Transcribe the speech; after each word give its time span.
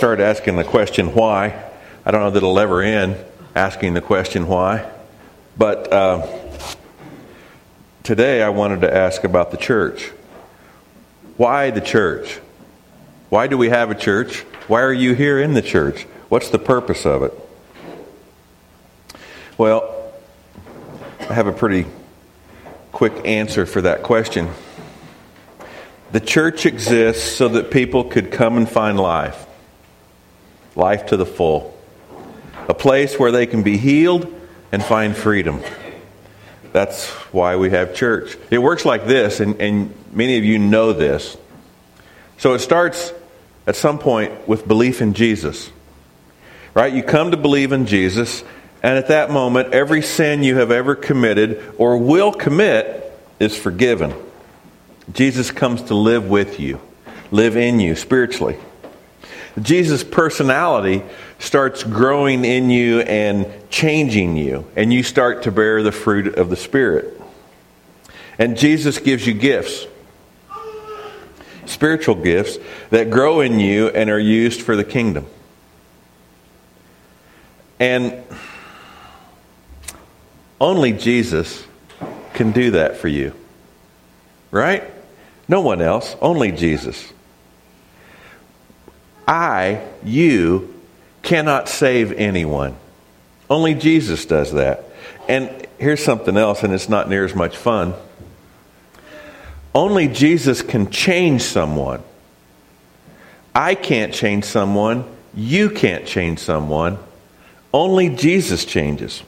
started 0.00 0.24
asking 0.24 0.56
the 0.56 0.64
question 0.64 1.12
why. 1.12 1.62
I 2.06 2.10
don't 2.10 2.22
know 2.22 2.30
that 2.30 2.38
it'll 2.38 2.58
ever 2.58 2.80
end 2.80 3.18
asking 3.54 3.92
the 3.92 4.00
question 4.00 4.46
why. 4.46 4.90
But 5.58 5.92
uh, 5.92 6.26
today 8.02 8.42
I 8.42 8.48
wanted 8.48 8.80
to 8.80 8.96
ask 8.96 9.24
about 9.24 9.50
the 9.50 9.58
church. 9.58 10.10
Why 11.36 11.70
the 11.70 11.82
church? 11.82 12.40
Why 13.28 13.46
do 13.46 13.58
we 13.58 13.68
have 13.68 13.90
a 13.90 13.94
church? 13.94 14.38
Why 14.68 14.80
are 14.80 14.92
you 14.92 15.12
here 15.12 15.38
in 15.38 15.52
the 15.52 15.60
church? 15.60 16.04
What's 16.30 16.48
the 16.48 16.58
purpose 16.58 17.04
of 17.04 17.22
it? 17.22 17.34
Well, 19.58 20.14
I 21.28 21.34
have 21.34 21.46
a 21.46 21.52
pretty 21.52 21.84
quick 22.90 23.12
answer 23.26 23.66
for 23.66 23.82
that 23.82 24.02
question. 24.02 24.48
The 26.12 26.20
church 26.20 26.64
exists 26.64 27.36
so 27.36 27.48
that 27.48 27.70
people 27.70 28.04
could 28.04 28.32
come 28.32 28.56
and 28.56 28.66
find 28.66 28.98
life, 28.98 29.46
life 30.76 31.06
to 31.06 31.16
the 31.16 31.26
full, 31.26 31.76
a 32.68 32.74
place 32.74 33.18
where 33.18 33.32
they 33.32 33.46
can 33.46 33.62
be 33.62 33.76
healed 33.76 34.32
and 34.72 34.82
find 34.82 35.16
freedom. 35.16 35.60
That's 36.72 37.08
why 37.32 37.56
we 37.56 37.70
have 37.70 37.94
church. 37.94 38.36
It 38.50 38.58
works 38.58 38.84
like 38.84 39.06
this, 39.06 39.40
and, 39.40 39.60
and 39.60 39.94
many 40.12 40.38
of 40.38 40.44
you 40.44 40.58
know 40.58 40.92
this. 40.92 41.36
So 42.38 42.54
it 42.54 42.60
starts 42.60 43.12
at 43.66 43.76
some 43.76 43.98
point 43.98 44.48
with 44.48 44.66
belief 44.66 45.02
in 45.02 45.14
Jesus. 45.14 45.70
Right? 46.72 46.92
You 46.92 47.02
come 47.02 47.32
to 47.32 47.36
believe 47.36 47.72
in 47.72 47.86
Jesus, 47.86 48.44
and 48.82 48.96
at 48.96 49.08
that 49.08 49.30
moment, 49.30 49.74
every 49.74 50.02
sin 50.02 50.42
you 50.44 50.56
have 50.56 50.70
ever 50.70 50.94
committed 50.94 51.74
or 51.76 51.98
will 51.98 52.32
commit 52.32 53.12
is 53.40 53.56
forgiven. 53.56 54.14
Jesus 55.12 55.50
comes 55.50 55.82
to 55.84 55.94
live 55.94 56.30
with 56.30 56.60
you, 56.60 56.80
live 57.32 57.56
in 57.56 57.80
you 57.80 57.96
spiritually. 57.96 58.56
Jesus' 59.60 60.04
personality 60.04 61.02
starts 61.38 61.82
growing 61.82 62.44
in 62.44 62.70
you 62.70 63.00
and 63.00 63.46
changing 63.70 64.36
you, 64.36 64.66
and 64.76 64.92
you 64.92 65.02
start 65.02 65.42
to 65.44 65.50
bear 65.50 65.82
the 65.82 65.92
fruit 65.92 66.36
of 66.36 66.50
the 66.50 66.56
Spirit. 66.56 67.20
And 68.38 68.56
Jesus 68.56 68.98
gives 68.98 69.26
you 69.26 69.34
gifts, 69.34 69.86
spiritual 71.66 72.14
gifts 72.14 72.58
that 72.90 73.10
grow 73.10 73.40
in 73.40 73.60
you 73.60 73.88
and 73.88 74.08
are 74.08 74.18
used 74.18 74.62
for 74.62 74.76
the 74.76 74.84
kingdom. 74.84 75.26
And 77.78 78.22
only 80.60 80.92
Jesus 80.92 81.64
can 82.34 82.52
do 82.52 82.72
that 82.72 82.96
for 82.96 83.08
you. 83.08 83.34
Right? 84.50 84.84
No 85.48 85.60
one 85.60 85.80
else, 85.80 86.16
only 86.20 86.52
Jesus. 86.52 87.12
I, 89.30 89.86
you, 90.02 90.74
cannot 91.22 91.68
save 91.68 92.10
anyone. 92.10 92.74
Only 93.48 93.74
Jesus 93.74 94.26
does 94.26 94.52
that. 94.54 94.84
And 95.28 95.68
here's 95.78 96.02
something 96.02 96.36
else, 96.36 96.64
and 96.64 96.74
it's 96.74 96.88
not 96.88 97.08
near 97.08 97.24
as 97.24 97.34
much 97.36 97.56
fun. 97.56 97.94
Only 99.72 100.08
Jesus 100.08 100.62
can 100.62 100.90
change 100.90 101.42
someone. 101.42 102.02
I 103.54 103.76
can't 103.76 104.12
change 104.12 104.44
someone. 104.44 105.04
You 105.32 105.70
can't 105.70 106.06
change 106.06 106.40
someone. 106.40 106.98
Only 107.72 108.08
Jesus 108.08 108.64
changes. 108.64 109.22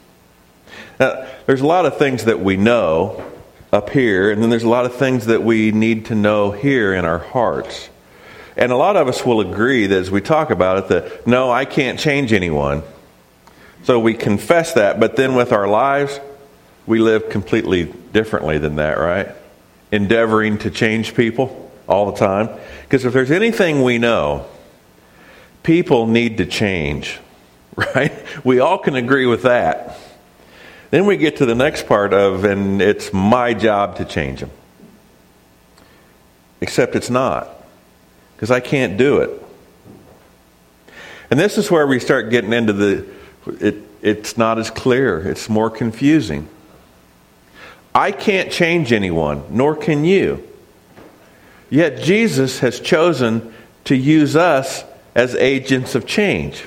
Now, 0.99 1.29
there's 1.47 1.61
a 1.61 1.67
lot 1.67 1.87
of 1.87 1.97
things 1.97 2.25
that 2.25 2.41
we 2.41 2.57
know 2.57 3.25
up 3.73 3.91
here, 3.91 4.33
and 4.33 4.43
then 4.43 4.51
there's 4.51 4.65
a 4.65 4.69
lot 4.69 4.85
of 4.85 4.97
things 4.97 5.27
that 5.27 5.45
we 5.45 5.71
need 5.71 6.07
to 6.07 6.17
know 6.17 6.51
here 6.51 6.93
in 6.93 7.05
our 7.05 7.19
hearts. 7.19 7.89
And 8.57 8.71
a 8.71 8.77
lot 8.77 8.97
of 8.97 9.09
us 9.09 9.25
will 9.25 9.41
agree 9.41 9.87
that 9.87 9.99
as 9.99 10.11
we 10.11 10.21
talk 10.21 10.51
about 10.51 10.79
it, 10.79 10.89
that 10.89 11.27
no, 11.27 11.51
I 11.51 11.65
can't 11.65 11.99
change 11.99 12.33
anyone. 12.33 12.83
So 13.85 13.99
we 13.99 14.15
confess 14.15 14.75
that, 14.75 15.01
but 15.01 15.17
then 15.17 15.35
with 15.35 15.53
our 15.53 15.67
lives, 15.67 16.21
we 16.87 16.99
live 16.99 17.31
completely 17.31 17.85
differently 18.13 18.59
than 18.59 18.77
that, 18.77 18.99
right? 18.99 19.29
Endeavoring 19.91 20.59
to 20.59 20.71
change 20.71 21.15
people 21.15 21.71
all 21.89 22.13
the 22.13 22.19
time. 22.19 22.49
Because 22.83 23.05
if 23.05 23.13
there's 23.13 23.31
anything 23.31 23.83
we 23.83 23.99
know, 23.99 24.47
people 25.63 26.07
need 26.07 26.37
to 26.39 26.47
change, 26.47 27.19
right? 27.77 28.13
We 28.45 28.61
all 28.61 28.79
can 28.79 28.97
agree 28.97 29.27
with 29.27 29.43
that. 29.43 29.99
Then 30.91 31.07
we 31.07 31.17
get 31.17 31.37
to 31.37 31.47
the 31.47 31.55
next 31.55 31.87
part 31.87 32.13
of, 32.13 32.45
and 32.45 32.83
it's 32.83 33.15
my 33.15 33.55
job 33.55 33.97
to 33.97 34.05
change 34.05 34.41
them. 34.41 34.51
Except 36.61 36.95
it's 36.95 37.11
not 37.11 37.62
because 38.43 38.51
I 38.51 38.59
can't 38.59 38.97
do 38.97 39.19
it. 39.19 39.31
And 41.31 41.39
this 41.39 41.59
is 41.59 41.71
where 41.71 41.87
we 41.87 42.01
start 42.01 42.31
getting 42.31 42.53
into 42.53 42.73
the, 42.73 43.07
it, 43.47 43.77
it's 44.03 44.37
not 44.37 44.59
as 44.59 44.69
clear, 44.69 45.21
it's 45.21 45.49
more 45.49 45.71
confusing. 45.71 46.49
I 47.95 48.11
can't 48.11 48.51
change 48.51 48.93
anyone, 48.93 49.45
nor 49.51 49.77
can 49.77 50.05
you. 50.05 50.43
Yet 51.71 52.03
Jesus 52.03 52.59
has 52.59 52.81
chosen 52.81 53.55
to 53.85 53.95
use 53.95 54.35
us 54.35 54.83
as 55.15 55.37
agents 55.37 55.95
of 55.95 56.05
change. 56.05 56.65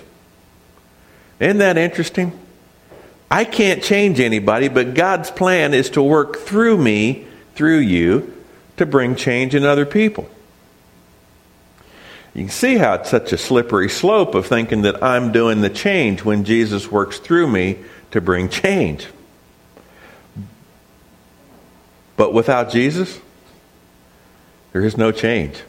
Isn't 1.42 1.58
that 1.58 1.78
interesting? 1.78 2.32
I 3.30 3.44
can't 3.44 3.84
change 3.84 4.22
anybody, 4.22 4.70
but 4.70 4.94
God's 4.94 5.30
plan 5.30 5.74
is 5.74 5.90
to 5.90 6.02
work 6.02 6.38
through 6.38 6.78
me, 6.78 7.28
through 7.54 7.80
you, 7.80 8.34
to 8.78 8.86
bring 8.86 9.18
change 9.18 9.54
in 9.54 9.66
other 9.66 9.86
people. 9.86 10.30
You 12.36 12.42
can 12.42 12.52
see 12.52 12.76
how 12.76 12.96
it's 12.96 13.10
such 13.10 13.32
a 13.32 13.38
slippery 13.38 13.88
slope 13.88 14.36
of 14.36 14.46
thinking 14.46 14.82
that 14.82 15.02
I'm 15.02 15.32
doing 15.32 15.62
the 15.62 15.70
change 15.70 16.26
when 16.26 16.44
Jesus 16.44 16.92
works 16.92 17.18
through 17.18 17.48
me 17.48 17.80
to 18.12 18.20
bring 18.20 18.50
change. 18.50 19.08
But 22.18 22.34
without 22.34 22.70
Jesus, 22.72 23.22
there 24.74 24.84
is 24.84 24.98
no 24.98 25.14
change. 25.14 25.64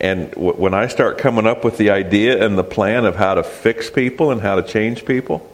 And 0.00 0.30
w- 0.30 0.54
when 0.54 0.72
I 0.72 0.86
start 0.86 1.18
coming 1.18 1.46
up 1.46 1.62
with 1.62 1.76
the 1.76 1.90
idea 1.90 2.42
and 2.42 2.56
the 2.56 2.64
plan 2.64 3.04
of 3.04 3.16
how 3.16 3.34
to 3.34 3.42
fix 3.42 3.90
people 3.90 4.30
and 4.30 4.40
how 4.40 4.56
to 4.56 4.62
change 4.62 5.04
people, 5.04 5.46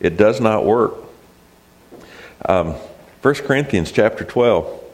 it 0.00 0.16
does 0.16 0.40
not 0.40 0.64
work. 0.64 0.94
Um, 2.46 2.74
1 3.20 3.34
Corinthians 3.34 3.92
chapter 3.92 4.24
12. 4.24 4.84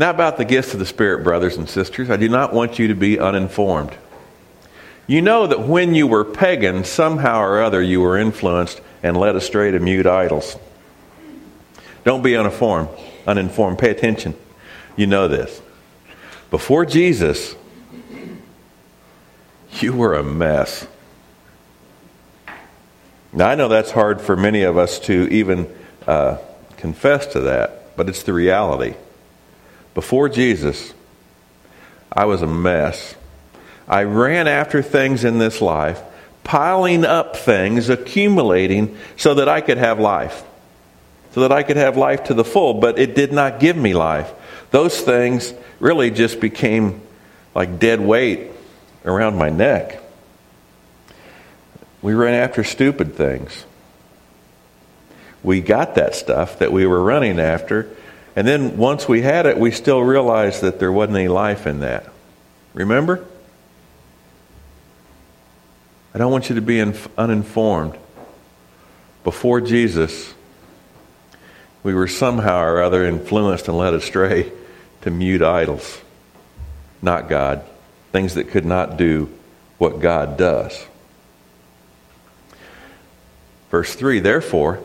Now, 0.00 0.08
about 0.08 0.38
the 0.38 0.46
gifts 0.46 0.72
of 0.72 0.78
the 0.78 0.86
Spirit, 0.86 1.24
brothers 1.24 1.58
and 1.58 1.68
sisters, 1.68 2.08
I 2.08 2.16
do 2.16 2.26
not 2.26 2.54
want 2.54 2.78
you 2.78 2.88
to 2.88 2.94
be 2.94 3.18
uninformed. 3.18 3.94
You 5.06 5.20
know 5.20 5.46
that 5.46 5.60
when 5.60 5.94
you 5.94 6.06
were 6.06 6.24
pagan, 6.24 6.84
somehow 6.84 7.42
or 7.42 7.60
other 7.60 7.82
you 7.82 8.00
were 8.00 8.16
influenced 8.16 8.80
and 9.02 9.14
led 9.14 9.36
astray 9.36 9.72
to 9.72 9.78
mute 9.78 10.06
idols. 10.06 10.56
Don't 12.02 12.22
be 12.22 12.34
uninformed. 12.34 12.88
Uninformed. 13.26 13.78
Pay 13.78 13.90
attention. 13.90 14.34
You 14.96 15.06
know 15.06 15.28
this. 15.28 15.60
Before 16.50 16.86
Jesus, 16.86 17.54
you 19.80 19.92
were 19.92 20.14
a 20.14 20.22
mess. 20.22 20.86
Now, 23.34 23.50
I 23.50 23.54
know 23.54 23.68
that's 23.68 23.90
hard 23.90 24.22
for 24.22 24.34
many 24.34 24.62
of 24.62 24.78
us 24.78 24.98
to 25.00 25.28
even 25.30 25.70
uh, 26.06 26.38
confess 26.78 27.26
to 27.34 27.40
that, 27.40 27.94
but 27.98 28.08
it's 28.08 28.22
the 28.22 28.32
reality. 28.32 28.94
Before 29.94 30.28
Jesus, 30.28 30.94
I 32.12 32.24
was 32.24 32.42
a 32.42 32.46
mess. 32.46 33.14
I 33.88 34.04
ran 34.04 34.46
after 34.46 34.82
things 34.82 35.24
in 35.24 35.38
this 35.38 35.60
life, 35.60 36.00
piling 36.44 37.04
up 37.04 37.36
things, 37.36 37.88
accumulating 37.88 38.96
so 39.16 39.34
that 39.34 39.48
I 39.48 39.60
could 39.60 39.78
have 39.78 39.98
life, 39.98 40.42
so 41.32 41.40
that 41.40 41.52
I 41.52 41.62
could 41.62 41.76
have 41.76 41.96
life 41.96 42.24
to 42.24 42.34
the 42.34 42.44
full, 42.44 42.74
but 42.74 42.98
it 42.98 43.14
did 43.14 43.32
not 43.32 43.60
give 43.60 43.76
me 43.76 43.94
life. 43.94 44.30
Those 44.70 45.00
things 45.00 45.52
really 45.80 46.10
just 46.10 46.40
became 46.40 47.00
like 47.54 47.78
dead 47.78 48.00
weight 48.00 48.50
around 49.04 49.36
my 49.36 49.48
neck. 49.48 50.00
We 52.02 52.14
ran 52.14 52.34
after 52.34 52.64
stupid 52.64 53.14
things. 53.14 53.64
We 55.42 55.60
got 55.60 55.96
that 55.96 56.14
stuff 56.14 56.58
that 56.60 56.72
we 56.72 56.86
were 56.86 57.02
running 57.02 57.40
after, 57.40 57.90
and 58.36 58.46
then 58.46 58.76
once 58.76 59.08
we 59.08 59.22
had 59.22 59.46
it, 59.46 59.58
we 59.58 59.70
still 59.70 60.00
realized 60.00 60.60
that 60.62 60.78
there 60.78 60.92
wasn't 60.92 61.18
any 61.18 61.28
life 61.28 61.66
in 61.66 61.80
that. 61.80 62.06
Remember? 62.74 63.26
I 66.14 66.18
don't 66.18 66.32
want 66.32 66.48
you 66.48 66.56
to 66.56 66.60
be 66.60 66.80
uninformed. 67.18 67.96
Before 69.24 69.60
Jesus, 69.60 70.34
we 71.82 71.94
were 71.94 72.08
somehow 72.08 72.62
or 72.62 72.82
other 72.82 73.04
influenced 73.04 73.68
and 73.68 73.76
led 73.76 73.94
astray 73.94 74.52
to 75.02 75.10
mute 75.10 75.42
idols, 75.42 76.00
not 77.02 77.28
God, 77.28 77.64
things 78.12 78.34
that 78.34 78.48
could 78.48 78.64
not 78.64 78.96
do 78.96 79.30
what 79.78 80.00
God 80.00 80.36
does. 80.36 80.86
Verse 83.70 83.94
3 83.94 84.20
Therefore, 84.20 84.80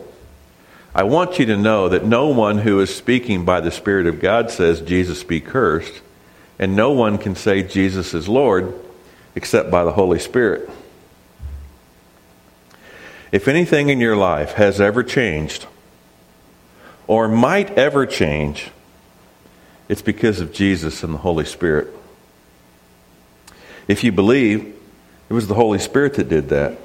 I 0.96 1.02
want 1.02 1.38
you 1.38 1.44
to 1.44 1.58
know 1.58 1.90
that 1.90 2.06
no 2.06 2.28
one 2.28 2.56
who 2.56 2.80
is 2.80 2.92
speaking 2.92 3.44
by 3.44 3.60
the 3.60 3.70
Spirit 3.70 4.06
of 4.06 4.18
God 4.18 4.50
says, 4.50 4.80
Jesus 4.80 5.22
be 5.24 5.42
cursed, 5.42 6.00
and 6.58 6.74
no 6.74 6.90
one 6.92 7.18
can 7.18 7.36
say 7.36 7.62
Jesus 7.62 8.14
is 8.14 8.30
Lord 8.30 8.74
except 9.34 9.70
by 9.70 9.84
the 9.84 9.92
Holy 9.92 10.18
Spirit. 10.18 10.70
If 13.30 13.46
anything 13.46 13.90
in 13.90 14.00
your 14.00 14.16
life 14.16 14.52
has 14.52 14.80
ever 14.80 15.02
changed, 15.02 15.66
or 17.06 17.28
might 17.28 17.76
ever 17.76 18.06
change, 18.06 18.70
it's 19.90 20.00
because 20.00 20.40
of 20.40 20.50
Jesus 20.50 21.02
and 21.02 21.12
the 21.12 21.18
Holy 21.18 21.44
Spirit. 21.44 21.88
If 23.86 24.02
you 24.02 24.12
believe, 24.12 24.74
it 25.28 25.34
was 25.34 25.46
the 25.46 25.54
Holy 25.54 25.78
Spirit 25.78 26.14
that 26.14 26.30
did 26.30 26.48
that. 26.48 26.78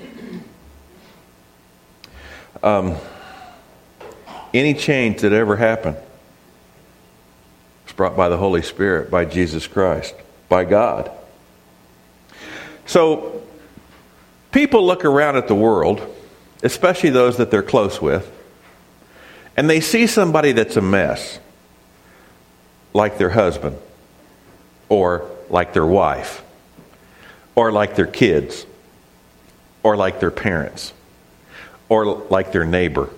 Um, 2.62 2.98
any 4.54 4.74
change 4.74 5.22
that 5.22 5.34
ever 5.34 5.56
happened 5.56 5.98
was 7.86 7.94
brought 7.94 8.16
by 8.16 8.30
the 8.30 8.38
Holy 8.38 8.62
Spirit, 8.62 9.10
by 9.10 9.26
Jesus 9.26 9.68
Christ, 9.68 10.14
by 10.50 10.66
God. 10.66 11.12
So, 12.86 13.42
people 14.52 14.86
look 14.86 15.06
around 15.06 15.38
at 15.38 15.48
the 15.48 15.56
world, 15.56 16.02
especially 16.64 17.10
those 17.10 17.38
that 17.38 17.52
they're 17.52 17.64
close 17.64 18.02
with, 18.02 18.30
and 19.56 19.70
they 19.70 19.80
see 19.80 20.08
somebody 20.08 20.52
that's 20.52 20.78
a 20.78 20.82
mess 20.82 21.40
like 22.94 23.18
their 23.18 23.30
husband, 23.30 23.78
or 24.90 25.30
like 25.50 25.74
their 25.74 25.86
wife, 25.86 26.44
or 27.56 27.72
like 27.72 27.96
their 27.96 28.08
kids, 28.08 28.66
or 29.84 29.96
like 29.96 30.20
their 30.20 30.32
parents, 30.32 30.94
or 31.90 32.06
like 32.30 32.52
their 32.52 32.66
neighbor, 32.66 33.10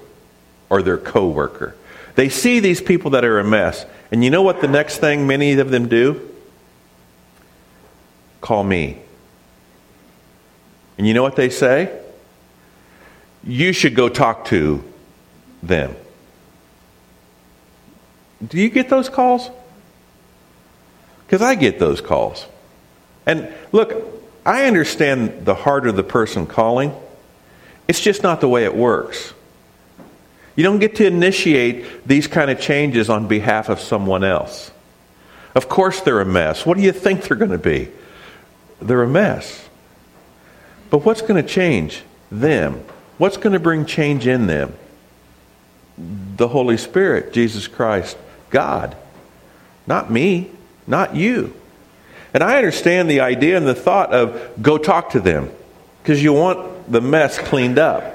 or 0.73 0.81
their 0.81 0.97
coworker. 0.97 1.75
They 2.15 2.29
see 2.29 2.59
these 2.59 2.81
people 2.81 3.11
that 3.11 3.23
are 3.23 3.37
a 3.37 3.43
mess, 3.43 3.85
and 4.11 4.23
you 4.23 4.31
know 4.31 4.41
what 4.41 4.59
the 4.59 4.67
next 4.67 4.97
thing 4.97 5.27
many 5.27 5.53
of 5.59 5.69
them 5.69 5.87
do? 5.87 6.33
Call 8.41 8.63
me. 8.63 8.97
And 10.97 11.05
you 11.05 11.13
know 11.13 11.21
what 11.21 11.35
they 11.35 11.51
say? 11.51 11.95
You 13.43 13.71
should 13.71 13.93
go 13.93 14.09
talk 14.09 14.45
to 14.45 14.83
them. 15.61 15.95
Do 18.43 18.57
you 18.57 18.71
get 18.71 18.89
those 18.89 19.09
calls? 19.09 19.51
Because 21.27 21.43
I 21.43 21.53
get 21.53 21.77
those 21.77 22.01
calls. 22.01 22.47
And 23.27 23.53
look, 23.71 23.93
I 24.43 24.65
understand 24.65 25.45
the 25.45 25.53
heart 25.53 25.85
of 25.87 25.95
the 25.95 26.03
person 26.03 26.47
calling. 26.47 26.95
It's 27.87 27.99
just 27.99 28.23
not 28.23 28.41
the 28.41 28.49
way 28.49 28.63
it 28.63 28.75
works. 28.75 29.35
You 30.55 30.63
don't 30.63 30.79
get 30.79 30.95
to 30.97 31.07
initiate 31.07 32.07
these 32.07 32.27
kind 32.27 32.51
of 32.51 32.59
changes 32.59 33.09
on 33.09 33.27
behalf 33.27 33.69
of 33.69 33.79
someone 33.79 34.23
else. 34.23 34.71
Of 35.55 35.69
course, 35.69 36.01
they're 36.01 36.21
a 36.21 36.25
mess. 36.25 36.65
What 36.65 36.77
do 36.77 36.83
you 36.83 36.91
think 36.91 37.23
they're 37.23 37.37
going 37.37 37.51
to 37.51 37.57
be? 37.57 37.89
They're 38.81 39.03
a 39.03 39.07
mess. 39.07 39.67
But 40.89 41.05
what's 41.05 41.21
going 41.21 41.41
to 41.41 41.47
change 41.47 42.03
them? 42.31 42.83
What's 43.17 43.37
going 43.37 43.53
to 43.53 43.59
bring 43.59 43.85
change 43.85 44.27
in 44.27 44.47
them? 44.47 44.73
The 45.97 46.47
Holy 46.47 46.77
Spirit, 46.77 47.33
Jesus 47.33 47.67
Christ, 47.67 48.17
God. 48.49 48.95
Not 49.87 50.11
me. 50.11 50.51
Not 50.87 51.15
you. 51.15 51.53
And 52.33 52.43
I 52.43 52.57
understand 52.57 53.09
the 53.09 53.21
idea 53.21 53.57
and 53.57 53.67
the 53.67 53.75
thought 53.75 54.13
of 54.13 54.61
go 54.61 54.77
talk 54.77 55.11
to 55.11 55.19
them 55.19 55.51
because 56.01 56.21
you 56.21 56.33
want 56.33 56.91
the 56.91 57.01
mess 57.01 57.37
cleaned 57.37 57.79
up. 57.79 58.12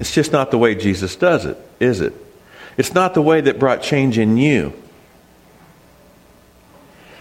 It's 0.00 0.12
just 0.12 0.32
not 0.32 0.50
the 0.50 0.58
way 0.58 0.74
Jesus 0.74 1.16
does 1.16 1.44
it, 1.44 1.56
is 1.80 2.00
it? 2.00 2.14
It's 2.76 2.94
not 2.94 3.14
the 3.14 3.22
way 3.22 3.40
that 3.40 3.58
brought 3.58 3.82
change 3.82 4.18
in 4.18 4.36
you. 4.36 4.72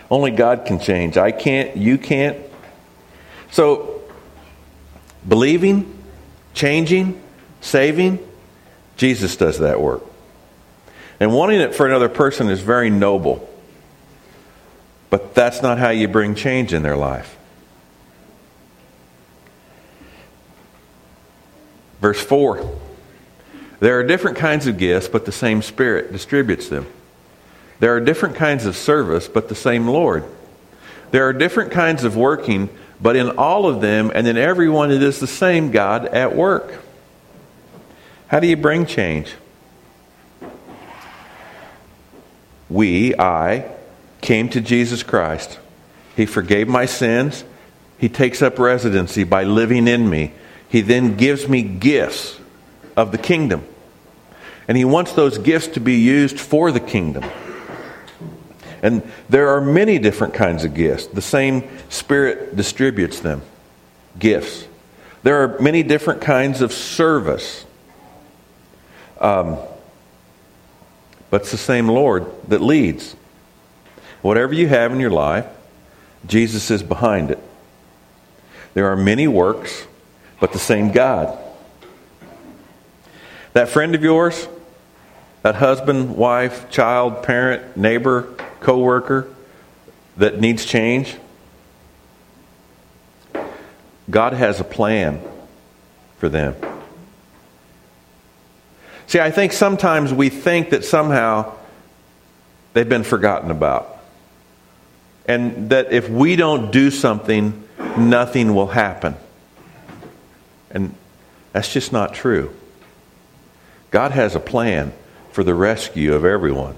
Only 0.09 0.31
God 0.31 0.65
can 0.65 0.79
change. 0.79 1.17
I 1.17 1.31
can't, 1.31 1.75
you 1.75 1.97
can't. 1.97 2.37
So, 3.51 4.01
believing, 5.27 5.97
changing, 6.53 7.21
saving, 7.61 8.19
Jesus 8.95 9.35
does 9.35 9.59
that 9.59 9.81
work. 9.81 10.03
And 11.19 11.33
wanting 11.33 11.61
it 11.61 11.73
for 11.73 11.87
another 11.87 12.09
person 12.09 12.49
is 12.49 12.61
very 12.61 12.89
noble. 12.89 13.49
But 15.09 15.33
that's 15.33 15.61
not 15.61 15.77
how 15.77 15.89
you 15.89 16.07
bring 16.07 16.35
change 16.35 16.73
in 16.73 16.83
their 16.83 16.97
life. 16.97 17.36
Verse 22.01 22.21
4 22.21 22.79
There 23.79 23.99
are 23.99 24.03
different 24.03 24.37
kinds 24.37 24.67
of 24.67 24.77
gifts, 24.77 25.07
but 25.07 25.25
the 25.25 25.31
same 25.31 25.61
Spirit 25.61 26.11
distributes 26.11 26.69
them. 26.69 26.85
There 27.79 27.95
are 27.95 27.99
different 27.99 28.35
kinds 28.35 28.65
of 28.65 28.75
service, 28.75 29.27
but 29.27 29.49
the 29.49 29.55
same 29.55 29.87
Lord. 29.87 30.23
There 31.11 31.27
are 31.27 31.33
different 31.33 31.71
kinds 31.71 32.03
of 32.03 32.17
working, 32.17 32.69
but 32.99 33.15
in 33.15 33.29
all 33.31 33.67
of 33.67 33.81
them 33.81 34.11
and 34.13 34.27
in 34.27 34.37
everyone 34.37 34.91
it 34.91 35.03
is 35.03 35.19
the 35.19 35.27
same 35.27 35.71
God 35.71 36.05
at 36.05 36.35
work. 36.35 36.73
How 38.27 38.39
do 38.39 38.47
you 38.47 38.57
bring 38.57 38.85
change? 38.85 39.33
We, 42.69 43.15
I, 43.15 43.71
came 44.21 44.49
to 44.49 44.59
Jesus 44.59 45.03
Christ. 45.03 45.59
He 46.15 46.25
forgave 46.25 46.67
my 46.67 46.85
sins. 46.85 47.45
He 47.97 48.09
takes 48.09 48.41
up 48.41 48.59
residency 48.59 49.23
by 49.23 49.43
living 49.45 49.87
in 49.87 50.09
me. 50.09 50.33
He 50.69 50.81
then 50.81 51.15
gives 51.15 51.47
me 51.47 51.61
gifts 51.61 52.39
of 52.95 53.11
the 53.11 53.17
kingdom. 53.17 53.65
And 54.67 54.77
He 54.77 54.85
wants 54.85 55.13
those 55.13 55.37
gifts 55.37 55.67
to 55.69 55.79
be 55.79 55.95
used 55.95 56.39
for 56.39 56.71
the 56.71 56.79
kingdom. 56.79 57.23
And 58.81 59.09
there 59.29 59.49
are 59.49 59.61
many 59.61 59.97
different 59.97 60.33
kinds 60.33 60.63
of 60.63 60.73
gifts. 60.73 61.07
The 61.07 61.21
same 61.21 61.69
Spirit 61.89 62.55
distributes 62.55 63.19
them 63.19 63.41
gifts. 64.19 64.67
There 65.23 65.43
are 65.43 65.59
many 65.59 65.83
different 65.83 66.21
kinds 66.21 66.61
of 66.61 66.71
service. 66.71 67.65
Um, 69.19 69.57
but 71.29 71.41
it's 71.41 71.51
the 71.51 71.57
same 71.57 71.87
Lord 71.87 72.25
that 72.47 72.61
leads. 72.61 73.15
Whatever 74.21 74.53
you 74.53 74.67
have 74.67 74.91
in 74.91 74.99
your 74.99 75.11
life, 75.11 75.45
Jesus 76.25 76.71
is 76.71 76.83
behind 76.83 77.31
it. 77.31 77.39
There 78.73 78.91
are 78.91 78.95
many 78.95 79.27
works, 79.27 79.87
but 80.39 80.53
the 80.53 80.59
same 80.59 80.91
God. 80.91 81.37
That 83.53 83.69
friend 83.69 83.95
of 83.95 84.03
yours, 84.03 84.47
that 85.41 85.55
husband, 85.55 86.15
wife, 86.15 86.69
child, 86.69 87.23
parent, 87.23 87.77
neighbor, 87.77 88.23
coworker 88.59 89.27
that 90.17 90.39
needs 90.39 90.65
change, 90.65 91.15
God 94.09 94.33
has 94.33 94.59
a 94.59 94.63
plan 94.63 95.21
for 96.17 96.29
them. 96.29 96.55
See, 99.07 99.19
I 99.19 99.31
think 99.31 99.53
sometimes 99.53 100.13
we 100.13 100.29
think 100.29 100.71
that 100.71 100.83
somehow 100.83 101.53
they've 102.73 102.87
been 102.87 103.03
forgotten 103.03 103.51
about. 103.51 103.97
And 105.25 105.71
that 105.71 105.91
if 105.91 106.09
we 106.09 106.35
don't 106.35 106.71
do 106.71 106.91
something, 106.91 107.67
nothing 107.97 108.53
will 108.53 108.67
happen. 108.67 109.15
And 110.77 110.93
that's 111.53 111.73
just 111.73 111.91
not 111.91 112.13
true. 112.13 112.53
God 113.89 114.11
has 114.11 114.35
a 114.35 114.39
plan 114.39 114.93
for 115.31 115.43
the 115.43 115.55
rescue 115.55 116.13
of 116.13 116.23
everyone. 116.23 116.75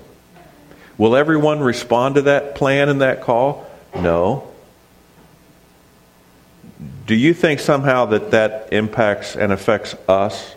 Will 0.97 1.17
everyone 1.17 1.59
respond 1.59 2.15
to 2.15 2.21
that 2.21 2.55
plan 2.55 2.87
and 2.87 3.01
that 3.01 3.19
call? 3.19 3.69
No. 3.93 4.47
Do 7.05 7.13
you 7.13 7.33
think 7.33 7.59
somehow 7.59 8.05
that 8.05 8.31
that 8.31 8.69
impacts 8.71 9.35
and 9.35 9.51
affects 9.51 9.95
us 10.07 10.55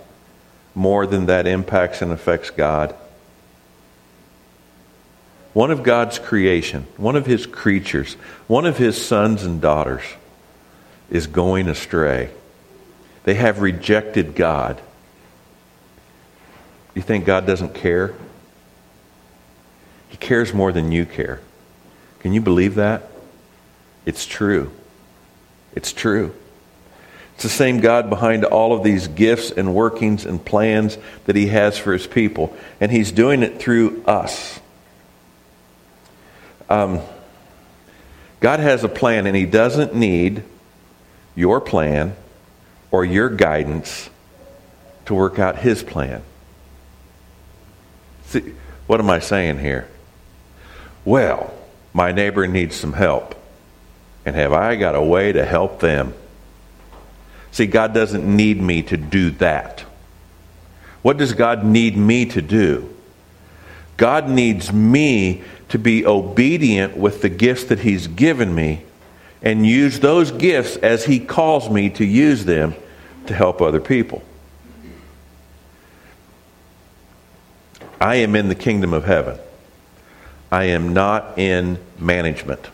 more 0.73 1.05
than 1.05 1.27
that 1.27 1.49
impacts 1.49 2.01
and 2.01 2.13
affects 2.13 2.51
God? 2.51 2.95
One 5.53 5.73
of 5.73 5.83
God's 5.83 6.21
creation, 6.21 6.87
one 6.97 7.17
of 7.17 7.27
his 7.27 7.45
creatures, 7.47 8.15
one 8.47 8.67
of 8.67 8.79
his 8.79 9.05
sons 9.05 9.43
and 9.43 9.61
daughters 9.61 10.05
is 11.11 11.27
going 11.27 11.69
astray. 11.69 12.31
They 13.25 13.35
have 13.35 13.61
rejected 13.61 14.35
God. 14.35 14.81
You 16.95 17.03
think 17.03 17.25
God 17.25 17.47
doesn't 17.47 17.75
care? 17.75 18.15
He 20.09 20.17
cares 20.17 20.53
more 20.53 20.73
than 20.73 20.93
you 20.93 21.07
care. 21.07 21.41
Can 22.21 22.33
you 22.33 22.41
believe 22.41 22.75
that? 22.75 23.09
It's 24.05 24.27
true. 24.27 24.73
It's 25.75 25.93
true. 25.93 26.35
It's 27.35 27.45
the 27.45 27.49
same 27.49 27.81
God 27.81 28.11
behind 28.11 28.45
all 28.45 28.77
of 28.77 28.85
these 28.85 29.09
gifts 29.09 29.51
and 29.51 29.75
workings 29.75 30.27
and 30.27 30.45
plans 30.45 30.99
that 31.25 31.35
He 31.35 31.47
has 31.47 31.79
for 31.79 31.93
His 31.93 32.07
people. 32.07 32.55
And 32.81 32.93
He's 32.93 33.11
doing 33.11 33.43
it 33.43 33.59
through 33.59 34.05
us. 34.05 34.61
Um, 36.69 37.01
God 38.41 38.61
has 38.61 38.85
a 38.85 38.89
plan, 38.89 39.27
and 39.27 39.35
He 39.35 39.47
doesn't 39.47 39.95
need 39.95 40.43
your 41.35 41.61
plan 41.61 42.15
or 42.93 43.05
your 43.05 43.29
guidance 43.29 44.11
to 45.07 45.15
work 45.15 45.41
out 45.41 45.57
His 45.57 45.83
plan. 45.83 46.23
See, 48.27 48.55
what 48.87 49.01
am 49.01 49.11
I 49.11 49.19
saying 49.19 49.59
here? 49.59 49.89
Well, 51.05 51.53
my 51.93 52.13
neighbor 52.13 52.47
needs 52.47 52.77
some 52.77 52.93
help. 52.93 53.35
And 54.25 54.37
have 54.37 54.53
I 54.53 54.77
got 54.77 54.95
a 54.95 55.03
way 55.03 55.33
to 55.33 55.45
help 55.45 55.81
them? 55.81 56.15
See, 57.51 57.67
God 57.67 57.93
doesn't 57.93 58.25
need 58.25 58.61
me 58.61 58.83
to 58.85 58.97
do 58.97 59.33
that. 59.33 59.81
What 61.03 61.17
does 61.17 61.33
God 61.33 61.65
need 61.65 61.97
me 61.97 62.27
to 62.27 62.41
do? 62.41 62.95
God 63.97 64.29
needs 64.29 64.73
me 64.73 65.43
to 65.69 65.79
be 65.79 66.07
obedient 66.07 66.97
with 66.97 67.23
the 67.23 67.29
gifts 67.29 67.65
that 67.65 67.81
He's 67.81 68.07
given 68.07 68.55
me 68.55 68.85
and 69.43 69.67
use 69.67 70.01
those 70.01 70.31
gifts 70.31 70.77
as 70.77 71.05
He 71.05 71.19
calls 71.21 71.69
me 71.69 71.91
to 71.91 72.05
use 72.05 72.45
them 72.45 72.75
to 73.27 73.35
help 73.35 73.61
other 73.61 73.81
people. 73.81 74.23
I 78.01 78.17
am 78.17 78.35
in 78.35 78.49
the 78.49 78.55
kingdom 78.55 78.93
of 78.93 79.05
heaven. 79.05 79.39
I 80.51 80.65
am 80.65 80.93
not 80.93 81.39
in 81.39 81.79
management. 81.99 82.69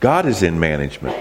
God 0.00 0.26
is 0.26 0.42
in 0.42 0.60
management. 0.60 1.16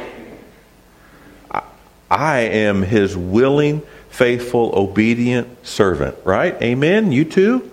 I 2.10 2.39
am 2.42 2.84
his 2.84 3.18
willing, 3.18 3.82
faithful, 4.10 4.72
obedient 4.75 5.65
servant, 5.65 6.15
right? 6.24 6.54
Amen? 6.62 7.12
You 7.12 7.25
too? 7.25 7.72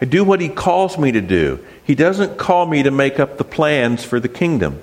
I 0.00 0.06
do 0.06 0.24
what 0.24 0.40
he 0.40 0.48
calls 0.48 0.98
me 0.98 1.12
to 1.12 1.20
do. 1.20 1.64
He 1.84 1.94
doesn't 1.94 2.36
call 2.36 2.66
me 2.66 2.82
to 2.82 2.90
make 2.90 3.20
up 3.20 3.38
the 3.38 3.44
plans 3.44 4.04
for 4.04 4.20
the 4.20 4.28
kingdom, 4.28 4.82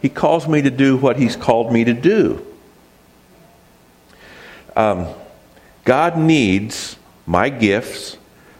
he 0.00 0.08
calls 0.08 0.46
me 0.46 0.62
to 0.62 0.70
do 0.70 0.96
what 0.96 1.16
he's 1.16 1.36
called 1.36 1.72
me 1.72 1.84
to 1.84 1.94
do. 1.94 2.44
Um, 4.76 5.08
God 5.84 6.16
needs 6.16 6.96
my 7.26 7.48
gifts, 7.48 8.16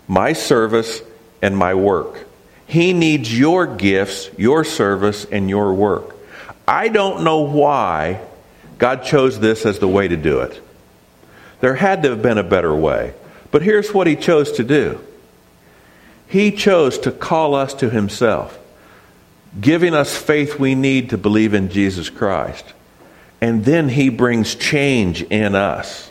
my 0.08 0.32
service, 0.32 1.00
and 1.40 1.56
my 1.56 1.74
work. 1.74 2.26
He 2.66 2.92
needs 2.92 3.36
your 3.36 3.66
gifts, 3.66 4.28
your 4.36 4.64
service, 4.64 5.24
and 5.24 5.48
your 5.48 5.72
work. 5.72 6.16
I 6.66 6.88
don't 6.88 7.22
know 7.22 7.40
why 7.40 8.20
God 8.78 9.04
chose 9.04 9.40
this 9.40 9.64
as 9.64 9.78
the 9.78 9.88
way 9.88 10.08
to 10.08 10.16
do 10.16 10.40
it. 10.40 10.60
There 11.60 11.74
had 11.74 12.02
to 12.02 12.10
have 12.10 12.22
been 12.22 12.38
a 12.38 12.42
better 12.42 12.74
way. 12.74 13.14
But 13.50 13.62
here's 13.62 13.94
what 13.94 14.06
He 14.06 14.16
chose 14.16 14.52
to 14.52 14.64
do 14.64 15.00
He 16.28 16.52
chose 16.52 16.98
to 17.00 17.10
call 17.10 17.54
us 17.54 17.72
to 17.74 17.90
Himself, 17.90 18.58
giving 19.58 19.94
us 19.94 20.16
faith 20.16 20.58
we 20.58 20.74
need 20.74 21.10
to 21.10 21.18
believe 21.18 21.54
in 21.54 21.70
Jesus 21.70 22.10
Christ. 22.10 22.64
And 23.40 23.64
then 23.64 23.88
He 23.88 24.10
brings 24.10 24.54
change 24.54 25.22
in 25.22 25.54
us, 25.54 26.10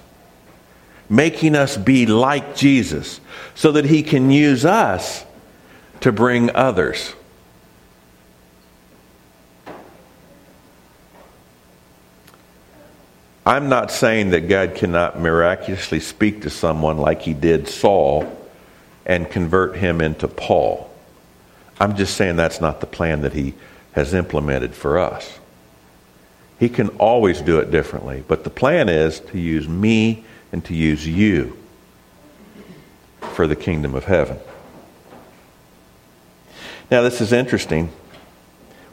making 1.10 1.56
us 1.56 1.78
be 1.78 2.08
like 2.08 2.56
Jesus, 2.56 3.22
so 3.54 3.72
that 3.74 3.86
He 3.86 4.02
can 4.02 4.32
use 4.32 4.66
us 4.66 5.24
to 6.02 6.12
bring 6.12 6.56
others. 6.56 7.14
I'm 13.46 13.70
not 13.70 13.92
saying 13.92 14.32
that 14.32 14.50
God 14.50 14.76
cannot 14.76 15.22
miraculously 15.22 16.02
speak 16.02 16.42
to 16.42 16.50
someone 16.50 16.98
like 16.98 17.22
he 17.22 17.34
did 17.34 17.70
Saul 17.70 18.26
and 19.08 19.32
convert 19.32 19.78
him 19.78 20.02
into 20.02 20.28
Paul. 20.28 20.92
I'm 21.80 21.96
just 21.96 22.16
saying 22.16 22.36
that's 22.36 22.62
not 22.62 22.82
the 22.82 22.86
plan 22.86 23.22
that 23.22 23.34
he 23.34 23.56
has 23.94 24.14
implemented 24.14 24.76
for 24.76 25.00
us. 25.00 25.40
He 26.60 26.70
can 26.70 26.90
always 26.98 27.42
do 27.42 27.60
it 27.60 27.72
differently, 27.72 28.24
but 28.28 28.44
the 28.44 28.50
plan 28.50 28.90
is 28.90 29.22
to 29.22 29.40
use 29.40 29.68
me 29.68 30.26
and 30.52 30.64
to 30.66 30.76
use 30.76 31.08
you 31.08 31.58
for 33.22 33.48
the 33.48 33.56
kingdom 33.56 33.96
of 33.96 34.06
heaven. 34.06 34.38
Now, 36.92 37.02
this 37.02 37.22
is 37.22 37.32
interesting. 37.32 37.92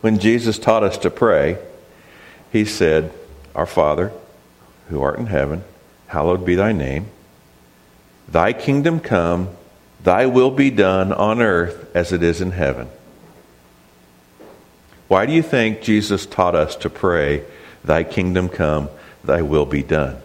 When 0.00 0.18
Jesus 0.18 0.58
taught 0.58 0.84
us 0.84 0.98
to 0.98 1.10
pray, 1.10 1.58
he 2.52 2.64
said, 2.64 3.12
Our 3.54 3.66
Father, 3.66 4.12
who 4.88 5.02
art 5.02 5.18
in 5.18 5.26
heaven, 5.26 5.64
hallowed 6.08 6.44
be 6.44 6.54
thy 6.54 6.72
name. 6.72 7.06
Thy 8.28 8.52
kingdom 8.52 9.00
come, 9.00 9.48
thy 10.04 10.26
will 10.26 10.50
be 10.50 10.70
done 10.70 11.12
on 11.12 11.40
earth 11.42 11.90
as 11.96 12.12
it 12.12 12.22
is 12.22 12.40
in 12.40 12.52
heaven. 12.52 12.88
Why 15.08 15.26
do 15.26 15.32
you 15.32 15.42
think 15.42 15.82
Jesus 15.82 16.26
taught 16.26 16.54
us 16.54 16.76
to 16.76 16.90
pray, 16.90 17.44
Thy 17.84 18.02
kingdom 18.04 18.48
come, 18.48 18.88
thy 19.24 19.42
will 19.42 19.66
be 19.66 19.82
done? 19.82 20.16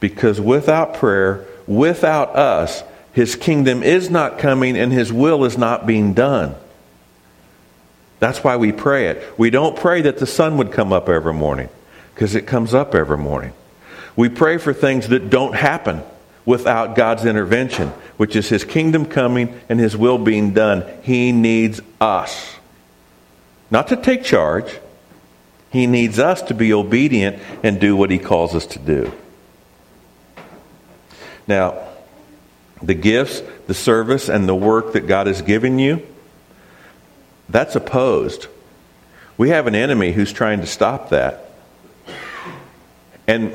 Because 0.00 0.40
without 0.40 0.94
prayer, 0.94 1.46
without 1.66 2.34
us, 2.36 2.82
his 3.12 3.36
kingdom 3.36 3.82
is 3.82 4.10
not 4.10 4.38
coming 4.38 4.78
and 4.78 4.92
his 4.92 5.12
will 5.12 5.44
is 5.44 5.58
not 5.58 5.86
being 5.86 6.14
done. 6.14 6.54
That's 8.20 8.42
why 8.42 8.56
we 8.56 8.72
pray 8.72 9.08
it. 9.08 9.38
We 9.38 9.50
don't 9.50 9.76
pray 9.76 10.02
that 10.02 10.18
the 10.18 10.26
sun 10.26 10.56
would 10.56 10.72
come 10.72 10.92
up 10.92 11.08
every 11.08 11.34
morning 11.34 11.68
because 12.14 12.34
it 12.34 12.46
comes 12.46 12.74
up 12.74 12.94
every 12.94 13.18
morning. 13.18 13.52
We 14.16 14.28
pray 14.28 14.58
for 14.58 14.72
things 14.72 15.08
that 15.08 15.30
don't 15.30 15.54
happen 15.54 16.02
without 16.48 16.96
God's 16.96 17.26
intervention, 17.26 17.88
which 18.16 18.34
is 18.34 18.48
His 18.48 18.64
kingdom 18.64 19.04
coming 19.04 19.60
and 19.68 19.78
His 19.78 19.94
will 19.94 20.16
being 20.16 20.54
done. 20.54 20.82
He 21.02 21.30
needs 21.30 21.82
us. 22.00 22.56
Not 23.70 23.88
to 23.88 23.96
take 23.96 24.24
charge, 24.24 24.78
He 25.70 25.86
needs 25.86 26.18
us 26.18 26.40
to 26.40 26.54
be 26.54 26.72
obedient 26.72 27.42
and 27.62 27.78
do 27.78 27.94
what 27.94 28.10
He 28.10 28.18
calls 28.18 28.54
us 28.54 28.64
to 28.68 28.78
do. 28.78 29.12
Now, 31.46 31.86
the 32.82 32.94
gifts, 32.94 33.42
the 33.66 33.74
service, 33.74 34.30
and 34.30 34.48
the 34.48 34.54
work 34.54 34.94
that 34.94 35.06
God 35.06 35.26
has 35.26 35.42
given 35.42 35.78
you, 35.78 36.00
that's 37.50 37.76
opposed. 37.76 38.46
We 39.36 39.50
have 39.50 39.66
an 39.66 39.74
enemy 39.74 40.12
who's 40.12 40.32
trying 40.32 40.62
to 40.62 40.66
stop 40.66 41.10
that. 41.10 41.50
And 43.26 43.54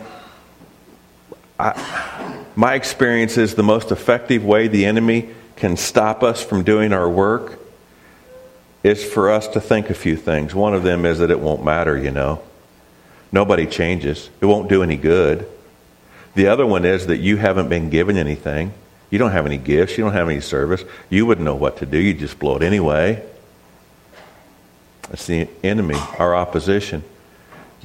I, 1.60 2.43
my 2.56 2.76
experience 2.76 3.38
is 3.38 3.56
the 3.56 3.64
most 3.64 3.92
effective 3.92 4.44
way 4.44 4.68
the 4.68 4.86
enemy 4.86 5.30
can 5.56 5.78
stop 5.78 6.24
us 6.24 6.44
from 6.44 6.64
doing 6.64 6.94
our 6.94 7.10
work 7.10 7.60
is 8.84 9.04
for 9.04 9.32
us 9.32 9.48
to 9.50 9.62
think 9.62 9.90
a 9.90 9.94
few 9.94 10.16
things. 10.16 10.54
One 10.54 10.74
of 10.74 10.84
them 10.84 11.06
is 11.06 11.20
that 11.20 11.32
it 11.32 11.40
won't 11.40 11.64
matter, 11.64 11.98
you 11.98 12.12
know. 12.12 12.42
Nobody 13.32 13.66
changes, 13.66 14.30
it 14.42 14.46
won't 14.46 14.70
do 14.70 14.84
any 14.84 14.98
good. 14.98 15.48
The 16.36 16.48
other 16.48 16.66
one 16.66 16.86
is 16.86 17.08
that 17.08 17.18
you 17.18 17.38
haven't 17.38 17.70
been 17.70 17.90
given 17.90 18.18
anything. 18.18 18.74
You 19.10 19.20
don't 19.20 19.32
have 19.32 19.46
any 19.46 19.58
gifts, 19.58 19.98
you 19.98 20.04
don't 20.04 20.14
have 20.14 20.30
any 20.30 20.42
service. 20.42 20.84
You 21.10 21.26
wouldn't 21.26 21.46
know 21.46 21.56
what 21.56 21.78
to 21.78 21.86
do, 21.86 21.98
you 21.98 22.14
just 22.14 22.40
blow 22.40 22.58
it 22.58 22.64
anyway. 22.64 23.24
That's 25.10 25.28
the 25.28 25.48
enemy, 25.64 25.96
our 26.18 26.36
opposition 26.36 27.04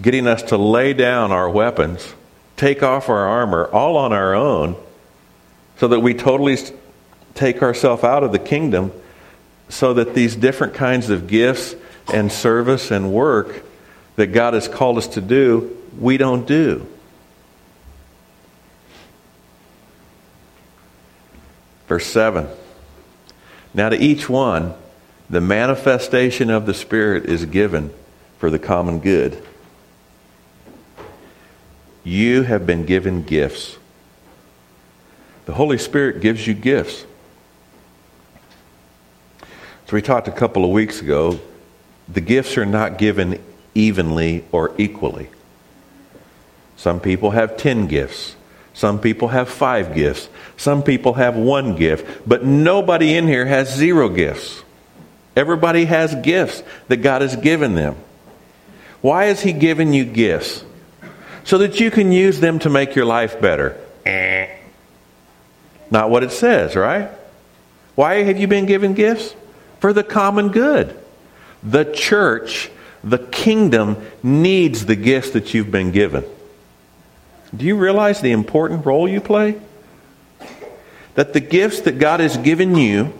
getting 0.01 0.27
us 0.27 0.43
to 0.45 0.57
lay 0.57 0.93
down 0.93 1.33
our 1.33 1.49
weapons, 1.51 2.15
take 2.59 2.83
off 2.83 3.09
our 3.09 3.27
armor, 3.27 3.67
all 3.73 3.97
on 3.97 4.13
our 4.13 4.35
own, 4.35 4.77
so 5.79 5.89
that 5.89 6.01
we 6.01 6.13
totally 6.13 6.59
take 7.35 7.63
ourselves 7.63 8.05
out 8.05 8.23
of 8.25 8.33
the 8.33 8.39
kingdom, 8.39 8.93
so 9.69 9.95
that 9.95 10.15
these 10.15 10.37
different 10.37 10.75
kinds 10.75 11.09
of 11.09 11.27
gifts 11.27 11.75
and 12.13 12.31
service 12.31 12.91
and 12.91 13.13
work 13.13 13.65
that 14.17 14.29
God 14.29 14.55
has 14.55 14.67
called 14.67 14.99
us 14.99 15.07
to 15.09 15.21
do, 15.21 15.77
we 15.99 16.17
don't 16.17 16.47
do. 16.47 16.87
Verse 21.87 22.07
7 22.07 22.49
Now 23.73 23.89
to 23.89 23.97
each 23.97 24.29
one, 24.29 24.75
the 25.31 25.41
manifestation 25.41 26.51
of 26.51 26.67
the 26.67 26.75
Spirit 26.75 27.27
is 27.27 27.45
given 27.47 27.93
for 28.39 28.51
the 28.51 28.59
common 28.59 28.99
good. 28.99 29.43
You 32.09 32.43
have 32.45 32.65
been 32.65 32.87
given 32.87 33.23
gifts. 33.23 33.77
The 35.45 35.53
Holy 35.53 35.77
Spirit 35.77 36.23
gives 36.23 36.47
you 36.47 36.55
gifts. 36.55 37.05
So 39.43 39.93
we 39.93 40.01
talked 40.01 40.27
a 40.27 40.33
couple 40.33 40.65
of 40.65 40.71
weeks 40.71 41.03
ago, 41.03 41.39
the 42.09 42.23
gifts 42.23 42.57
are 42.57 42.65
not 42.65 42.97
given 42.97 43.43
evenly 43.75 44.47
or 44.53 44.73
equally. 44.79 45.29
Some 46.79 46.99
people 46.99 47.33
have 47.33 47.59
10 47.59 47.89
gifts. 47.89 48.37
Some 48.73 49.01
people 49.01 49.29
have 49.29 49.51
five 49.51 49.95
gifts. 49.95 50.31
Some 50.57 50.83
people 50.83 51.13
have 51.13 51.37
one 51.37 51.77
gift. 51.77 52.27
But 52.27 52.43
nobody 52.43 53.17
in 53.17 53.29
here 53.29 53.45
has 53.45 53.77
zero 53.77 54.09
gifts. 54.09 54.63
Everybody 55.37 55.85
has 55.85 56.15
gifts 56.15 56.63
that 56.87 56.99
God 56.99 57.21
has 57.21 57.37
given 57.37 57.75
them. 57.75 57.97
Why 59.03 59.27
has 59.27 59.43
He 59.43 59.53
given 59.53 59.93
you 59.93 60.07
gifts? 60.07 60.65
So 61.49 61.57
that 61.57 61.81
you 61.81 61.91
can 61.91 62.13
use 62.13 62.41
them 62.41 62.59
to 62.59 62.69
make 62.69 62.95
your 62.95 63.07
life 63.07 63.41
better. 63.41 63.75
Not 65.91 66.11
what 66.11 66.23
it 66.23 66.31
says, 66.31 66.77
right? 66.77 67.11
Why 67.95 68.23
have 68.23 68.37
you 68.37 68.47
been 68.47 68.67
given 68.67 68.93
gifts? 68.93 69.35
For 69.81 69.95
the 69.95 70.05
common 70.05 70.51
good. 70.51 70.95
The 71.63 71.85
church, 71.85 72.71
the 73.03 73.17
kingdom, 73.17 73.97
needs 74.23 74.85
the 74.85 74.95
gifts 74.95 75.31
that 75.31 75.55
you've 75.55 75.71
been 75.71 75.91
given. 75.91 76.23
Do 77.57 77.65
you 77.65 77.79
realize 77.79 78.21
the 78.21 78.33
important 78.33 78.85
role 78.85 79.09
you 79.09 79.23
play? 79.23 79.59
That 81.15 81.33
the 81.33 81.41
gifts 81.41 81.81
that 81.81 81.99
God 81.99 82.21
has 82.21 82.37
given 82.37 82.77
you 82.77 83.15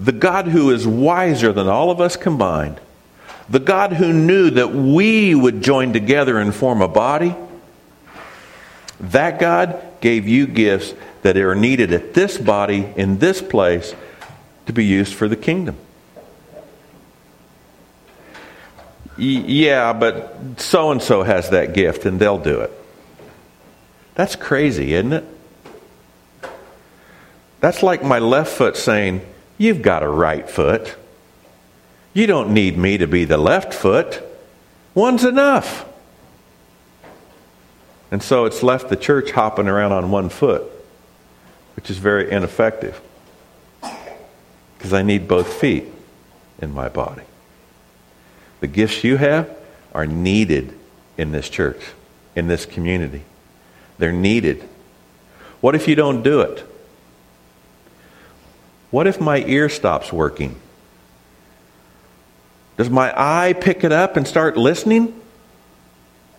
the 0.00 0.10
God 0.10 0.48
who 0.48 0.72
is 0.72 0.88
wiser 0.88 1.52
than 1.52 1.68
all 1.68 1.92
of 1.92 2.00
us 2.00 2.16
combined, 2.16 2.80
the 3.48 3.58
God 3.58 3.94
who 3.94 4.12
knew 4.12 4.50
that 4.50 4.72
we 4.72 5.34
would 5.34 5.62
join 5.62 5.92
together 5.92 6.38
and 6.38 6.54
form 6.54 6.82
a 6.82 6.88
body, 6.88 7.34
that 9.00 9.38
God 9.38 9.80
gave 10.00 10.28
you 10.28 10.46
gifts 10.46 10.94
that 11.22 11.36
are 11.36 11.54
needed 11.54 11.92
at 11.92 12.14
this 12.14 12.38
body, 12.38 12.92
in 12.96 13.18
this 13.18 13.40
place, 13.40 13.94
to 14.66 14.72
be 14.72 14.84
used 14.84 15.14
for 15.14 15.28
the 15.28 15.36
kingdom. 15.36 15.76
yeah, 19.18 19.92
but 19.92 20.60
so 20.60 20.92
and 20.92 21.02
so 21.02 21.24
has 21.24 21.50
that 21.50 21.74
gift 21.74 22.06
and 22.06 22.20
they'll 22.20 22.38
do 22.38 22.60
it. 22.60 22.70
That's 24.14 24.36
crazy, 24.36 24.94
isn't 24.94 25.12
it? 25.12 25.24
That's 27.60 27.82
like 27.82 28.04
my 28.04 28.20
left 28.20 28.56
foot 28.56 28.76
saying, 28.76 29.22
You've 29.56 29.82
got 29.82 30.04
a 30.04 30.08
right 30.08 30.48
foot. 30.48 30.94
You 32.12 32.26
don't 32.26 32.52
need 32.52 32.76
me 32.76 32.98
to 32.98 33.06
be 33.06 33.24
the 33.24 33.36
left 33.36 33.72
foot. 33.72 34.22
One's 34.94 35.24
enough. 35.24 35.86
And 38.10 38.22
so 38.22 38.46
it's 38.46 38.62
left 38.62 38.88
the 38.88 38.96
church 38.96 39.32
hopping 39.32 39.68
around 39.68 39.92
on 39.92 40.10
one 40.10 40.28
foot, 40.28 40.62
which 41.76 41.90
is 41.90 41.98
very 41.98 42.30
ineffective. 42.30 43.00
Because 44.76 44.92
I 44.92 45.02
need 45.02 45.28
both 45.28 45.52
feet 45.52 45.84
in 46.60 46.72
my 46.72 46.88
body. 46.88 47.22
The 48.60 48.66
gifts 48.66 49.04
you 49.04 49.16
have 49.16 49.54
are 49.92 50.06
needed 50.06 50.74
in 51.16 51.32
this 51.32 51.48
church, 51.48 51.82
in 52.34 52.48
this 52.48 52.64
community. 52.64 53.22
They're 53.98 54.12
needed. 54.12 54.66
What 55.60 55.74
if 55.74 55.88
you 55.88 55.94
don't 55.94 56.22
do 56.22 56.40
it? 56.40 56.64
What 58.90 59.06
if 59.06 59.20
my 59.20 59.38
ear 59.38 59.68
stops 59.68 60.12
working? 60.12 60.56
Does 62.78 62.88
my 62.88 63.12
eye 63.14 63.54
pick 63.54 63.82
it 63.82 63.90
up 63.90 64.16
and 64.16 64.26
start 64.26 64.56
listening? 64.56 65.08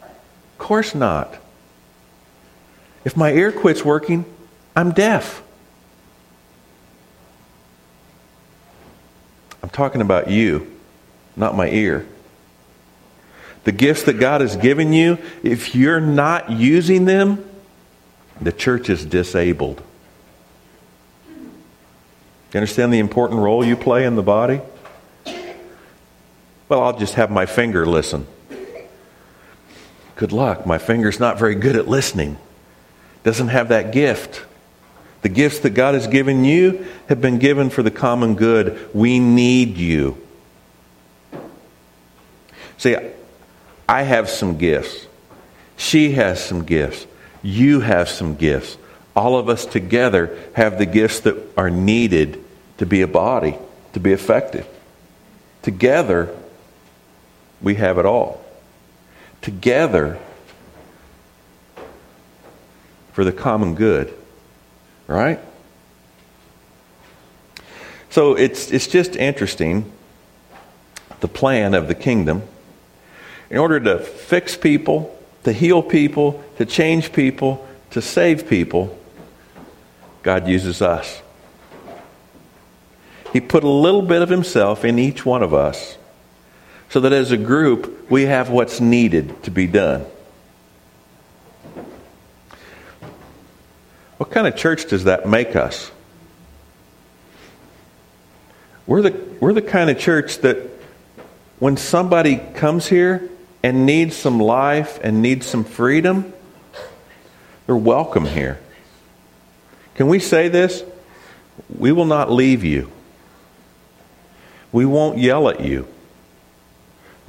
Of 0.02 0.58
course 0.58 0.96
not. 0.96 1.38
If 3.04 3.18
my 3.18 3.34
ear 3.34 3.52
quits 3.52 3.84
working, 3.84 4.24
I'm 4.74 4.92
deaf. 4.92 5.44
I'm 9.62 9.70
talking 9.70 10.00
about 10.00 10.30
you, 10.30 10.74
not 11.36 11.56
my 11.56 11.70
ear. 11.70 12.08
The 13.66 13.74
gifts 13.74 14.04
that 14.04 14.14
God 14.14 14.40
has 14.40 14.56
given 14.56 14.94
you, 14.94 15.18
if 15.44 15.76
you're 15.76 16.00
not 16.00 16.50
using 16.50 17.04
them, 17.04 17.44
the 18.40 18.54
church 18.54 18.90
is 18.90 19.04
disabled. 19.06 19.84
You 21.28 22.58
understand 22.58 22.94
the 22.94 23.00
important 23.00 23.42
role 23.42 23.66
you 23.66 23.76
play 23.76 24.06
in 24.06 24.16
the 24.16 24.24
body? 24.24 24.62
Well, 26.70 26.82
I'll 26.84 26.98
just 26.98 27.16
have 27.16 27.30
my 27.30 27.46
finger 27.46 27.86
listen. 27.86 28.26
Good 30.16 30.32
luck. 30.32 30.66
My 30.66 30.78
finger's 30.78 31.20
not 31.20 31.38
very 31.38 31.56
good 31.56 31.76
at 31.76 31.88
listening. 31.88 32.38
Doesn't 33.24 33.50
have 33.50 33.70
that 33.70 33.92
gift. 33.92 34.46
The 35.22 35.30
gifts 35.30 35.60
that 35.60 35.72
God 35.72 35.96
has 35.96 36.08
given 36.08 36.46
you 36.46 36.86
have 37.10 37.20
been 37.20 37.40
given 37.40 37.70
for 37.70 37.84
the 37.84 37.92
common 37.92 38.36
good. 38.36 38.90
We 38.94 39.20
need 39.20 39.78
you. 39.78 40.18
See, 42.78 42.96
I 43.90 44.04
have 44.04 44.30
some 44.30 44.58
gifts. 44.58 45.08
She 45.76 46.14
has 46.14 46.42
some 46.42 46.64
gifts. 46.64 47.06
You 47.42 47.82
have 47.82 48.08
some 48.08 48.36
gifts 48.36 48.78
all 49.20 49.38
of 49.38 49.50
us 49.50 49.66
together 49.66 50.38
have 50.54 50.78
the 50.78 50.86
gifts 50.86 51.20
that 51.22 51.36
are 51.58 51.70
needed 51.70 52.42
to 52.78 52.86
be 52.86 53.02
a 53.02 53.08
body, 53.08 53.58
to 53.92 54.00
be 54.00 54.14
effective. 54.14 54.66
Together, 55.62 56.34
we 57.62 57.76
have 57.76 57.98
it 57.98 58.06
all. 58.06 58.44
Together, 59.42 60.20
for 63.14 63.24
the 63.24 63.32
common 63.32 63.76
good. 63.76 64.14
Right? 65.08 65.40
So 68.10 68.36
it's, 68.36 68.72
it's 68.72 68.88
just 68.88 69.16
interesting 69.16 69.92
the 71.20 71.28
plan 71.28 71.74
of 71.74 71.88
the 71.88 71.96
kingdom. 71.96 72.44
In 73.50 73.58
order 73.58 73.80
to 73.80 74.00
fix 74.00 74.56
people, 74.56 75.16
to 75.44 75.52
heal 75.52 75.82
people, 75.84 76.44
to 76.58 76.66
change 76.66 77.12
people, 77.12 77.68
to 77.92 78.02
save 78.02 78.48
people, 78.48 78.98
God 80.24 80.48
uses 80.48 80.82
us. 80.82 81.22
He 83.34 83.42
put 83.42 83.64
a 83.64 83.70
little 83.70 84.02
bit 84.02 84.22
of 84.22 84.30
Himself 84.30 84.84
in 84.84 84.98
each 84.98 85.26
one 85.26 85.44
of 85.44 85.54
us 85.54 85.98
so 86.90 87.00
that 87.02 87.14
as 87.14 87.32
a 87.32 87.38
group 87.38 88.10
we 88.10 88.24
have 88.24 88.50
what's 88.50 88.82
needed 88.82 89.44
to 89.44 89.52
be 89.52 89.68
done. 89.68 90.06
What 94.18 94.32
kind 94.32 94.48
of 94.48 94.56
church 94.56 94.90
does 94.90 95.06
that 95.06 95.28
make 95.28 95.56
us? 95.56 95.92
We're 98.86 99.04
the, 99.04 99.24
we're 99.40 99.54
the 99.54 99.62
kind 99.62 99.90
of 99.90 100.00
church 100.00 100.40
that 100.40 100.58
when 101.60 101.78
somebody 101.78 102.38
comes 102.38 102.88
here 102.88 103.30
and 103.62 103.86
needs 103.86 104.16
some 104.16 104.40
life 104.40 105.00
and 105.04 105.22
needs 105.22 105.46
some 105.46 105.64
freedom, 105.64 106.34
they're 107.66 107.76
welcome 107.76 108.26
here. 108.26 108.60
Can 109.96 110.08
we 110.08 110.20
say 110.20 110.48
this? 110.48 110.84
We 111.78 111.92
will 111.92 112.06
not 112.06 112.32
leave 112.32 112.64
you. 112.64 112.92
We 114.72 114.86
won't 114.86 115.18
yell 115.20 115.50
at 115.50 115.62
you. 115.62 115.88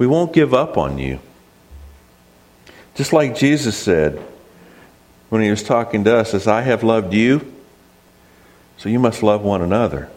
We 0.01 0.07
won't 0.07 0.33
give 0.33 0.55
up 0.55 0.79
on 0.79 0.97
you. 0.97 1.19
Just 2.95 3.13
like 3.13 3.35
Jesus 3.35 3.77
said 3.77 4.19
when 5.29 5.43
he 5.43 5.51
was 5.51 5.61
talking 5.61 6.05
to 6.05 6.17
us, 6.17 6.33
as 6.33 6.47
I 6.47 6.61
have 6.61 6.81
loved 6.81 7.13
you, 7.13 7.53
so 8.77 8.89
you 8.89 8.97
must 8.97 9.21
love 9.21 9.43
one 9.43 9.61
another. 9.61 10.09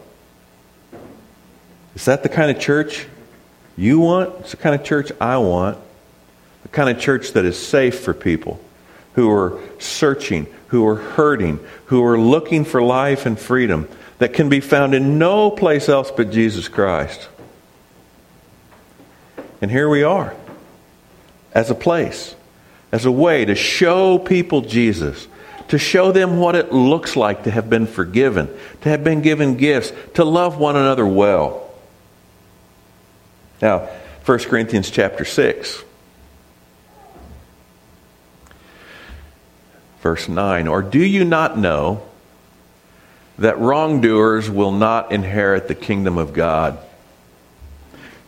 Is 1.93 2.05
that 2.05 2.23
the 2.23 2.29
kind 2.29 2.49
of 2.49 2.59
church 2.59 3.05
you 3.77 3.99
want? 3.99 4.33
It's 4.39 4.49
the 4.49 4.57
kind 4.57 4.73
of 4.73 4.83
church 4.83 5.11
I 5.21 5.37
want. 5.37 5.77
The 6.63 6.69
kind 6.69 6.89
of 6.89 6.99
church 6.99 7.33
that 7.33 7.45
is 7.45 7.55
safe 7.55 7.99
for 7.99 8.15
people 8.15 8.59
who 9.13 9.29
are 9.29 9.59
searching, 9.77 10.47
who 10.69 10.87
are 10.87 10.95
hurting, 10.95 11.59
who 11.85 12.03
are 12.03 12.17
looking 12.17 12.65
for 12.65 12.81
life 12.81 13.27
and 13.27 13.37
freedom 13.37 13.87
that 14.17 14.33
can 14.33 14.49
be 14.49 14.61
found 14.61 14.95
in 14.95 15.19
no 15.19 15.51
place 15.51 15.87
else 15.89 16.09
but 16.09 16.31
Jesus 16.31 16.67
Christ. 16.67 17.29
And 19.65 19.71
here 19.71 19.89
we 19.89 20.03
are 20.03 20.31
as 21.51 21.71
a 21.71 21.73
place, 21.73 22.35
as 22.91 23.05
a 23.05 23.11
way 23.11 23.45
to 23.45 23.55
show 23.55 24.19
people 24.19 24.61
Jesus, 24.61 25.27
to 25.69 25.79
show 25.79 26.11
them 26.11 26.37
what 26.37 26.53
it 26.53 26.71
looks 26.71 27.15
like 27.15 27.45
to 27.45 27.49
have 27.49 27.67
been 27.67 27.87
forgiven, 27.87 28.47
to 28.81 28.89
have 28.89 29.03
been 29.03 29.23
given 29.23 29.57
gifts, 29.57 29.91
to 30.13 30.23
love 30.23 30.59
one 30.59 30.75
another 30.75 31.03
well. 31.07 31.67
Now, 33.59 33.89
1 34.27 34.37
Corinthians 34.41 34.91
chapter 34.91 35.25
6. 35.25 35.83
Verse 40.01 40.29
9 40.29 40.67
Or 40.67 40.83
do 40.83 41.03
you 41.03 41.25
not 41.25 41.57
know 41.57 42.03
that 43.39 43.57
wrongdoers 43.57 44.47
will 44.47 44.73
not 44.73 45.11
inherit 45.11 45.67
the 45.67 45.73
kingdom 45.73 46.19
of 46.19 46.33
God? 46.33 46.77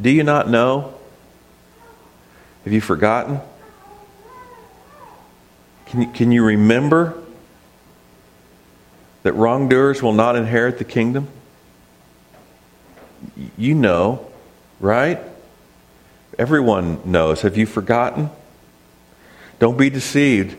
Do 0.00 0.10
you 0.10 0.22
not 0.22 0.48
know? 0.48 0.94
Have 2.64 2.72
you 2.72 2.80
forgotten? 2.80 3.40
Can 5.86 6.02
you, 6.02 6.08
can 6.08 6.32
you 6.32 6.44
remember 6.44 7.20
that 9.22 9.32
wrongdoers 9.32 10.02
will 10.02 10.12
not 10.12 10.36
inherit 10.36 10.78
the 10.78 10.84
kingdom? 10.84 11.28
You 13.56 13.74
know, 13.74 14.26
right? 14.80 15.18
Everyone 16.38 17.00
knows. 17.04 17.42
Have 17.42 17.56
you 17.56 17.66
forgotten? 17.66 18.30
Don't 19.58 19.76
be 19.76 19.90
deceived. 19.90 20.56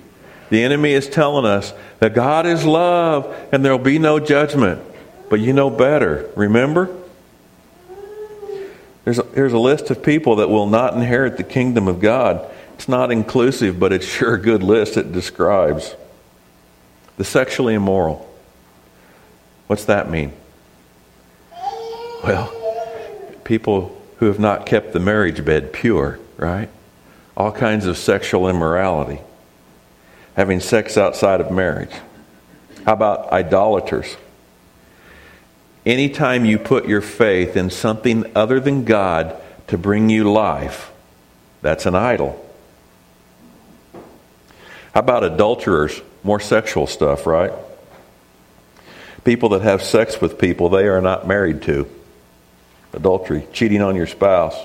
The 0.50 0.64
enemy 0.64 0.94
is 0.94 1.08
telling 1.08 1.46
us 1.46 1.74
that 2.00 2.14
God 2.14 2.46
is 2.46 2.66
love 2.66 3.34
and 3.52 3.64
there 3.64 3.72
will 3.72 3.84
be 3.84 4.00
no 4.00 4.20
judgment. 4.20 4.82
but 5.30 5.40
you 5.40 5.54
know 5.54 5.70
better. 5.70 6.30
Remember? 6.36 6.90
There's 9.10 9.18
a, 9.18 9.26
here's 9.34 9.54
a 9.54 9.58
list 9.58 9.90
of 9.90 10.04
people 10.04 10.36
that 10.36 10.52
will 10.52 10.68
not 10.68 10.94
inherit 10.94 11.38
the 11.38 11.44
kingdom 11.44 11.88
of 11.88 12.00
God. 12.00 12.48
It's 12.76 12.88
not 12.88 13.12
inclusive, 13.12 13.80
but 13.80 13.92
it's 13.92 14.06
sure 14.06 14.36
a 14.36 14.40
good 14.40 14.62
list 14.62 14.98
it 14.98 15.12
describes. 15.12 15.96
The 17.18 17.24
sexually 17.24 17.74
immoral. 17.74 18.32
What's 19.66 19.86
that 19.86 20.12
mean? 20.12 20.32
Well, 22.24 22.54
people 23.46 24.00
who 24.18 24.28
have 24.28 24.38
not 24.38 24.68
kept 24.68 24.94
the 24.94 25.00
marriage 25.00 25.44
bed 25.44 25.74
pure, 25.74 26.20
right? 26.38 26.70
All 27.36 27.52
kinds 27.52 27.88
of 27.88 27.98
sexual 27.98 28.48
immorality. 28.48 29.22
Having 30.36 30.60
sex 30.60 31.00
outside 31.00 31.42
of 31.42 31.50
marriage. 31.50 31.96
How 32.86 32.94
about 32.94 33.32
idolaters? 33.32 34.18
Anytime 35.86 36.46
you 36.46 36.60
put 36.60 36.88
your 36.88 37.02
faith 37.02 37.56
in 37.56 37.70
something 37.70 38.32
other 38.36 38.60
than 38.60 38.84
God 38.84 39.42
to 39.68 39.78
bring 39.78 40.10
you 40.10 40.32
life, 40.32 40.92
that's 41.62 41.86
an 41.86 41.96
idol. 41.96 42.46
How 44.94 45.00
about 45.02 45.24
adulterers? 45.24 46.02
More 46.24 46.40
sexual 46.40 46.86
stuff, 46.86 47.26
right? 47.26 47.54
People 49.24 49.50
that 49.50 49.62
have 49.62 49.82
sex 49.82 50.20
with 50.20 50.38
people 50.38 50.70
they 50.70 50.88
are 50.88 51.02
not 51.02 51.28
married 51.28 51.62
to. 51.64 51.88
Adultery, 52.92 53.48
cheating 53.54 53.82
on 53.82 53.96
your 53.96 54.08
spouse. 54.08 54.56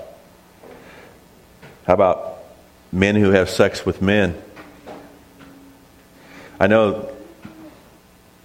How 1.87 1.95
about 1.95 2.39
men 2.91 3.15
who 3.15 3.31
have 3.31 3.51
sex 3.51 3.85
with 3.85 4.01
men? 4.03 4.41
I 6.59 6.67
know 6.67 7.11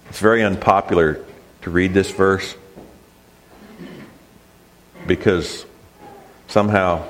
it's 0.08 0.18
very 0.18 0.42
unpopular 0.42 1.24
to 1.62 1.70
read 1.70 1.94
this 1.94 2.10
verse 2.10 2.54
because 5.10 5.66
somehow 6.46 7.04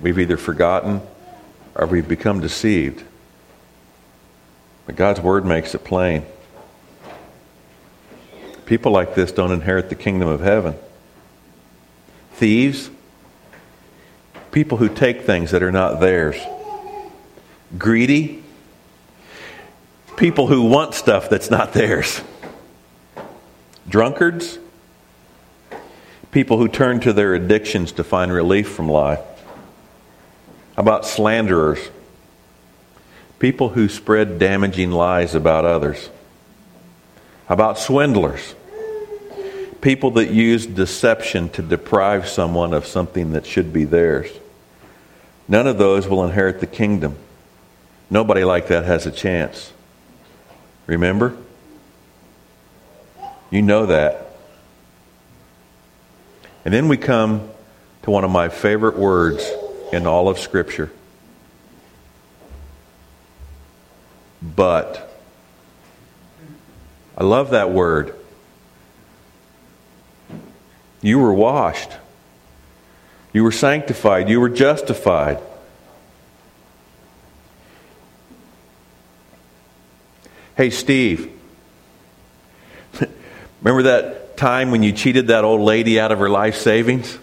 we've 0.00 0.18
either 0.18 0.36
forgotten 0.36 1.00
or 1.76 1.86
we've 1.86 2.08
become 2.08 2.40
deceived. 2.40 3.00
But 4.86 4.96
God's 4.96 5.20
Word 5.20 5.46
makes 5.46 5.72
it 5.76 5.84
plain. 5.84 6.26
People 8.66 8.90
like 8.90 9.14
this 9.14 9.30
don't 9.30 9.52
inherit 9.52 9.88
the 9.88 9.94
kingdom 9.94 10.26
of 10.26 10.40
heaven. 10.40 10.74
Thieves, 12.32 12.90
people 14.50 14.78
who 14.78 14.88
take 14.88 15.22
things 15.22 15.52
that 15.52 15.62
are 15.62 15.70
not 15.70 16.00
theirs. 16.00 16.34
Greedy, 17.78 18.42
people 20.16 20.48
who 20.48 20.64
want 20.64 20.94
stuff 20.94 21.30
that's 21.30 21.52
not 21.52 21.72
theirs. 21.72 22.20
Drunkards, 23.88 24.58
people 26.32 26.56
who 26.56 26.66
turn 26.66 26.98
to 27.00 27.12
their 27.12 27.34
addictions 27.34 27.92
to 27.92 28.02
find 28.02 28.32
relief 28.32 28.68
from 28.68 28.88
life. 28.88 29.20
How 30.74 30.82
about 30.82 31.06
slanderers? 31.06 31.78
People 33.38 33.68
who 33.68 33.88
spread 33.88 34.38
damaging 34.38 34.90
lies 34.90 35.34
about 35.34 35.64
others. 35.64 36.08
How 37.46 37.54
about 37.54 37.78
swindlers? 37.78 38.54
People 39.82 40.12
that 40.12 40.30
use 40.30 40.64
deception 40.64 41.50
to 41.50 41.62
deprive 41.62 42.28
someone 42.28 42.72
of 42.72 42.86
something 42.86 43.32
that 43.32 43.44
should 43.44 43.72
be 43.72 43.84
theirs. 43.84 44.30
None 45.48 45.66
of 45.66 45.76
those 45.76 46.08
will 46.08 46.24
inherit 46.24 46.60
the 46.60 46.66
kingdom. 46.66 47.16
Nobody 48.08 48.44
like 48.44 48.68
that 48.68 48.84
has 48.84 49.06
a 49.06 49.10
chance. 49.10 49.72
Remember? 50.86 51.36
You 53.50 53.60
know 53.60 53.86
that. 53.86 54.21
And 56.64 56.72
then 56.72 56.88
we 56.88 56.96
come 56.96 57.50
to 58.02 58.10
one 58.10 58.24
of 58.24 58.30
my 58.30 58.48
favorite 58.48 58.96
words 58.96 59.48
in 59.92 60.06
all 60.06 60.28
of 60.28 60.38
Scripture. 60.38 60.90
But. 64.40 65.08
I 67.16 67.24
love 67.24 67.50
that 67.50 67.70
word. 67.70 68.14
You 71.00 71.18
were 71.18 71.34
washed. 71.34 71.90
You 73.32 73.44
were 73.44 73.52
sanctified. 73.52 74.28
You 74.28 74.40
were 74.40 74.48
justified. 74.48 75.38
Hey, 80.56 80.70
Steve. 80.70 81.32
Remember 83.62 83.82
that 83.84 84.21
time 84.42 84.72
when 84.72 84.82
you 84.82 84.90
cheated 84.90 85.28
that 85.28 85.44
old 85.44 85.60
lady 85.60 86.00
out 86.00 86.10
of 86.10 86.18
her 86.18 86.28
life 86.28 86.56
savings? 86.56 87.16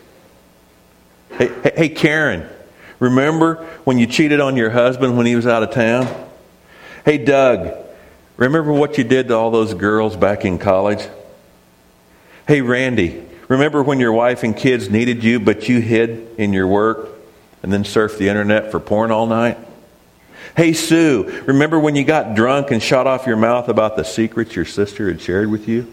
Hey, 1.37 1.49
hey, 1.75 1.89
Karen. 1.89 2.47
Remember 2.99 3.55
when 3.83 3.99
you 3.99 4.07
cheated 4.07 4.39
on 4.39 4.55
your 4.55 4.69
husband 4.69 5.17
when 5.17 5.25
he 5.25 5.35
was 5.35 5.45
out 5.45 5.61
of 5.61 5.71
town? 5.71 6.07
Hey, 7.03 7.17
Doug. 7.17 7.75
Remember 8.37 8.71
what 8.71 8.97
you 8.97 9.03
did 9.03 9.27
to 9.27 9.35
all 9.35 9.51
those 9.51 9.73
girls 9.73 10.15
back 10.15 10.45
in 10.45 10.59
college? 10.59 11.05
Hey, 12.47 12.61
Randy. 12.61 13.21
Remember 13.49 13.83
when 13.83 13.99
your 13.99 14.13
wife 14.13 14.43
and 14.43 14.55
kids 14.55 14.89
needed 14.89 15.21
you, 15.21 15.41
but 15.41 15.67
you 15.67 15.81
hid 15.81 16.35
in 16.37 16.53
your 16.53 16.67
work 16.67 17.09
and 17.61 17.73
then 17.73 17.83
surfed 17.83 18.17
the 18.17 18.29
internet 18.29 18.71
for 18.71 18.79
porn 18.79 19.11
all 19.11 19.25
night? 19.25 19.57
Hey, 20.55 20.71
Sue, 20.71 21.43
remember 21.45 21.81
when 21.81 21.97
you 21.97 22.05
got 22.05 22.33
drunk 22.33 22.71
and 22.71 22.81
shot 22.81 23.07
off 23.07 23.27
your 23.27 23.35
mouth 23.35 23.67
about 23.67 23.97
the 23.97 24.05
secrets 24.05 24.55
your 24.55 24.63
sister 24.63 25.09
had 25.09 25.19
shared 25.19 25.51
with 25.51 25.67
you? 25.67 25.85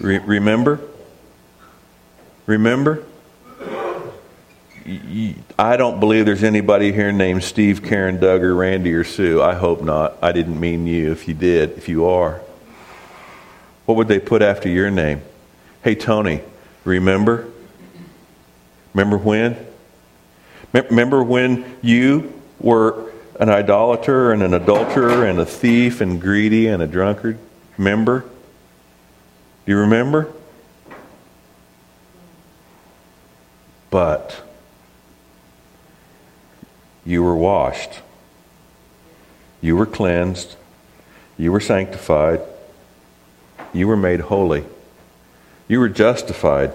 Re- 0.00 0.18
remember? 0.18 0.80
Remember? 2.46 3.04
I 5.58 5.76
don't 5.76 6.00
believe 6.00 6.26
there's 6.26 6.42
anybody 6.42 6.92
here 6.92 7.12
named 7.12 7.44
Steve, 7.44 7.82
Karen, 7.82 8.18
Doug, 8.18 8.42
or 8.42 8.54
Randy, 8.54 8.92
or 8.94 9.04
Sue. 9.04 9.40
I 9.40 9.54
hope 9.54 9.82
not. 9.82 10.16
I 10.22 10.32
didn't 10.32 10.58
mean 10.58 10.86
you 10.86 11.12
if 11.12 11.28
you 11.28 11.34
did, 11.34 11.76
if 11.78 11.88
you 11.88 12.06
are. 12.06 12.40
What 13.86 13.96
would 13.96 14.08
they 14.08 14.18
put 14.18 14.42
after 14.42 14.68
your 14.68 14.90
name? 14.90 15.22
Hey, 15.82 15.94
Tony, 15.94 16.42
remember? 16.84 17.46
Remember 18.94 19.18
when? 19.18 19.56
Remember 20.72 21.22
when 21.22 21.76
you 21.82 22.32
were 22.58 23.12
an 23.38 23.48
idolater 23.48 24.32
and 24.32 24.42
an 24.42 24.54
adulterer 24.54 25.24
and 25.24 25.38
a 25.38 25.46
thief 25.46 26.00
and 26.00 26.20
greedy 26.20 26.66
and 26.66 26.82
a 26.82 26.86
drunkard? 26.86 27.38
Remember? 27.78 28.24
Do 29.66 29.72
you 29.72 29.78
remember? 29.78 30.32
But 33.90 34.42
you 37.04 37.22
were 37.22 37.34
washed, 37.34 38.00
you 39.60 39.76
were 39.76 39.86
cleansed, 39.86 40.54
you 41.36 41.50
were 41.50 41.60
sanctified, 41.60 42.40
you 43.72 43.88
were 43.88 43.96
made 43.96 44.20
holy. 44.20 44.64
You 45.68 45.78
were 45.78 45.88
justified, 45.88 46.72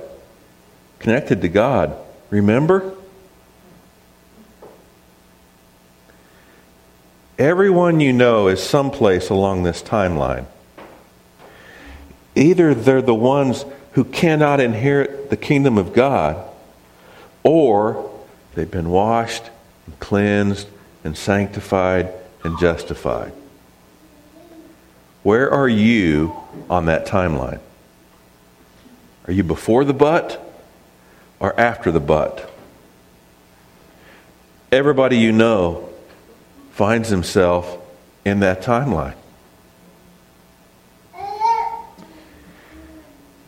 connected 1.00 1.42
to 1.42 1.50
God. 1.50 1.96
Remember? 2.30 2.96
Everyone 7.38 8.00
you 8.00 8.14
know 8.14 8.48
is 8.48 8.64
someplace 8.64 9.30
along 9.30 9.64
this 9.64 9.82
timeline. 9.82 10.46
Either 12.36 12.74
they're 12.74 13.02
the 13.02 13.16
ones 13.16 13.66
who 13.94 14.04
cannot 14.04 14.60
inherit 14.60 15.30
the 15.30 15.38
kingdom 15.38 15.78
of 15.78 15.94
God, 15.94 16.38
or 17.44 18.12
they've 18.54 18.70
been 18.70 18.90
washed 18.90 19.50
and 19.86 19.98
cleansed 20.00 20.68
and 21.04 21.18
sanctified 21.18 22.12
and 22.44 22.60
justified. 22.60 23.32
Where 25.24 25.50
are 25.50 25.70
you 25.70 26.36
on 26.70 26.86
that 26.86 27.08
timeline? 27.08 27.60
Are 29.28 29.34
you 29.34 29.44
before 29.44 29.86
the 29.86 29.94
but 29.94 30.40
or 31.40 31.60
after 31.60 31.92
the 31.92 32.00
but? 32.00 32.52
Everybody 34.72 35.18
you 35.18 35.32
know 35.32 35.90
finds 36.74 37.10
himself 37.10 37.78
in 38.26 38.42
that 38.42 38.62
timeline. 38.62 39.16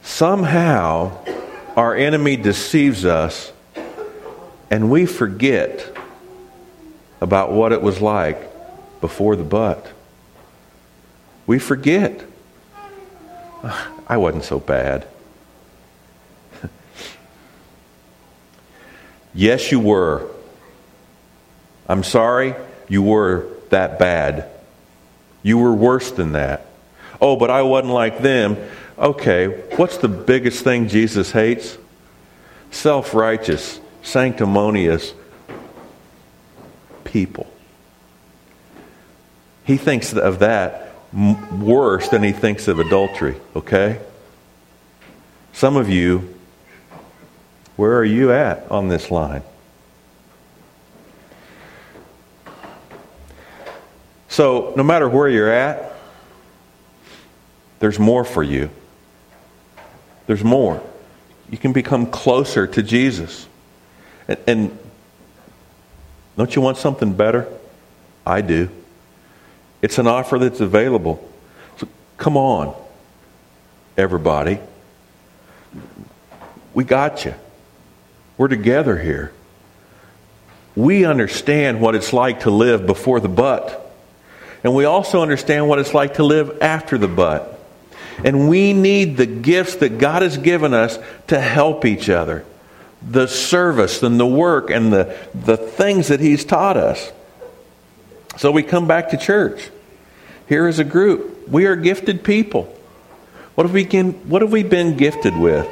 Somehow, 0.08 1.18
our 1.76 1.94
enemy 1.94 2.38
deceives 2.38 3.04
us 3.04 3.52
and 4.72 4.90
we 4.90 5.06
forget 5.06 5.86
about 7.20 7.52
what 7.52 7.74
it 7.74 7.82
was 7.82 8.00
like 8.00 8.40
before 9.02 9.36
the 9.36 9.44
but. 9.44 9.86
We 11.46 11.60
forget. 11.60 12.24
I 14.08 14.16
wasn't 14.16 14.46
so 14.46 14.62
bad. 14.62 15.06
Yes, 19.36 19.72
you 19.74 19.82
were. 19.82 20.32
I'm 21.88 22.04
sorry, 22.04 22.56
you 22.88 23.04
were 23.04 23.46
that 23.70 24.00
bad. 24.00 24.50
You 25.44 25.58
were 25.58 25.74
worse 25.74 26.12
than 26.12 26.32
that. 26.32 26.66
Oh, 27.20 27.36
but 27.36 27.52
I 27.52 27.62
wasn't 27.62 27.94
like 27.94 28.20
them. 28.20 28.58
Okay, 29.00 29.48
what's 29.76 29.98
the 29.98 30.08
biggest 30.08 30.64
thing 30.64 30.88
Jesus 30.88 31.32
hates? 31.32 31.78
Self 32.72 33.14
righteous, 33.14 33.80
sanctimonious 34.02 35.14
people. 37.04 37.46
He 39.66 39.78
thinks 39.78 40.14
of 40.14 40.40
that 40.40 40.96
worse 41.14 42.10
than 42.10 42.24
he 42.24 42.32
thinks 42.32 42.68
of 42.68 42.80
adultery, 42.80 43.36
okay? 43.56 44.00
Some 45.54 45.76
of 45.76 45.90
you, 45.90 46.34
where 47.76 47.98
are 47.98 48.06
you 48.06 48.32
at 48.32 48.70
on 48.72 48.88
this 48.88 49.12
line? 49.12 49.44
So, 54.28 54.74
no 54.76 54.84
matter 54.84 55.08
where 55.08 55.30
you're 55.30 55.52
at, 55.52 55.94
there's 57.80 58.00
more 58.00 58.24
for 58.24 58.44
you. 58.44 58.70
There's 60.28 60.44
more. 60.44 60.84
You 61.50 61.58
can 61.58 61.74
become 61.74 62.06
closer 62.06 62.68
to 62.68 62.84
Jesus. 62.84 63.48
And, 64.28 64.38
and 64.46 64.80
don't 66.38 66.56
you 66.56 66.62
want 66.62 66.78
something 66.78 67.14
better? 67.14 67.48
I 68.26 68.42
do. 68.42 68.70
It's 69.82 69.98
an 69.98 70.08
offer 70.08 70.38
that's 70.38 70.60
available. 70.60 71.28
So 71.78 71.88
come 72.18 72.38
on, 72.38 72.76
everybody. 73.98 74.60
We 76.74 76.84
got 76.84 77.26
you. 77.26 77.34
We're 78.38 78.50
together 78.50 78.98
here. 78.98 79.32
We 80.76 81.06
understand 81.06 81.82
what 81.82 81.96
it's 81.96 82.14
like 82.14 82.42
to 82.42 82.52
live 82.52 82.86
before 82.86 83.20
the 83.20 83.30
but. 83.30 83.84
And 84.64 84.76
we 84.76 84.86
also 84.86 85.22
understand 85.22 85.68
what 85.68 85.80
it's 85.80 85.94
like 85.94 86.16
to 86.16 86.24
live 86.24 86.62
after 86.62 86.98
the 86.98 87.08
but. 87.08 87.57
And 88.24 88.50
we 88.50 88.74
need 88.74 89.18
the 89.18 89.26
gifts 89.26 89.76
that 89.78 89.98
God 89.98 90.22
has 90.22 90.38
given 90.38 90.74
us 90.74 90.98
to 91.28 91.40
help 91.40 91.86
each 91.86 92.10
other. 92.10 92.46
The 93.08 93.28
service 93.28 94.02
and 94.02 94.20
the 94.20 94.26
work 94.26 94.70
and 94.70 94.92
the, 94.92 95.16
the 95.34 95.58
things 95.58 96.08
that 96.08 96.20
He's 96.20 96.44
taught 96.44 96.78
us. 96.78 97.12
So 98.38 98.52
we 98.52 98.64
come 98.64 98.88
back 98.88 99.10
to 99.10 99.18
church. 99.18 99.70
Here 100.48 100.68
is 100.68 100.80
a 100.80 100.84
group. 100.84 101.48
We 101.48 101.66
are 101.66 101.76
gifted 101.76 102.24
people. 102.24 102.74
What 103.56 103.66
have 103.66 103.74
we 103.74 103.86
been, 103.86 104.14
what 104.30 104.42
have 104.42 104.52
we 104.52 104.64
been 104.64 104.98
gifted 104.98 105.36
with? 105.38 105.68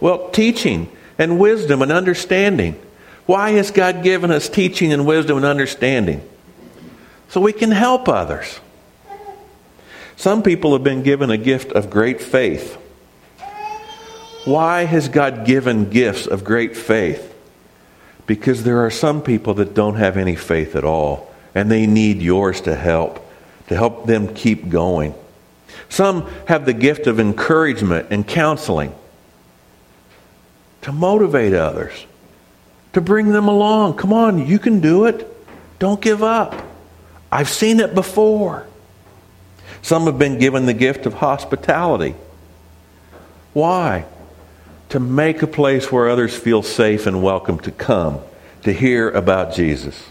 Well, 0.00 0.30
teaching 0.30 0.90
and 1.16 1.38
wisdom 1.38 1.82
and 1.82 1.90
understanding. 1.90 2.80
Why 3.26 3.50
has 3.52 3.70
God 3.70 4.02
given 4.02 4.30
us 4.30 4.48
teaching 4.48 4.92
and 4.92 5.06
wisdom 5.06 5.36
and 5.36 5.46
understanding? 5.46 6.28
So 7.28 7.40
we 7.40 7.52
can 7.52 7.70
help 7.70 8.08
others. 8.08 8.60
Some 10.18 10.42
people 10.42 10.72
have 10.72 10.82
been 10.82 11.04
given 11.04 11.30
a 11.30 11.36
gift 11.36 11.70
of 11.70 11.90
great 11.90 12.20
faith. 12.20 12.76
Why 14.44 14.82
has 14.82 15.08
God 15.08 15.46
given 15.46 15.90
gifts 15.90 16.26
of 16.26 16.42
great 16.42 16.76
faith? 16.76 17.32
Because 18.26 18.64
there 18.64 18.84
are 18.84 18.90
some 18.90 19.22
people 19.22 19.54
that 19.54 19.74
don't 19.74 19.94
have 19.94 20.16
any 20.16 20.34
faith 20.34 20.74
at 20.74 20.82
all, 20.82 21.32
and 21.54 21.70
they 21.70 21.86
need 21.86 22.20
yours 22.20 22.60
to 22.62 22.74
help, 22.74 23.24
to 23.68 23.76
help 23.76 24.06
them 24.06 24.34
keep 24.34 24.68
going. 24.68 25.14
Some 25.88 26.28
have 26.48 26.66
the 26.66 26.72
gift 26.72 27.06
of 27.06 27.20
encouragement 27.20 28.08
and 28.10 28.26
counseling 28.26 28.92
to 30.82 30.90
motivate 30.90 31.54
others, 31.54 32.06
to 32.92 33.00
bring 33.00 33.28
them 33.28 33.46
along. 33.46 33.94
Come 33.94 34.12
on, 34.12 34.44
you 34.44 34.58
can 34.58 34.80
do 34.80 35.04
it. 35.04 35.32
Don't 35.78 36.00
give 36.00 36.24
up. 36.24 36.60
I've 37.30 37.48
seen 37.48 37.78
it 37.78 37.94
before. 37.94 38.67
Some 39.82 40.06
have 40.06 40.18
been 40.18 40.38
given 40.38 40.66
the 40.66 40.74
gift 40.74 41.06
of 41.06 41.14
hospitality. 41.14 42.14
Why? 43.52 44.04
To 44.90 45.00
make 45.00 45.42
a 45.42 45.46
place 45.46 45.90
where 45.90 46.08
others 46.08 46.36
feel 46.36 46.62
safe 46.62 47.06
and 47.06 47.22
welcome 47.22 47.58
to 47.60 47.70
come 47.70 48.20
to 48.62 48.72
hear 48.72 49.10
about 49.10 49.54
Jesus. 49.54 50.10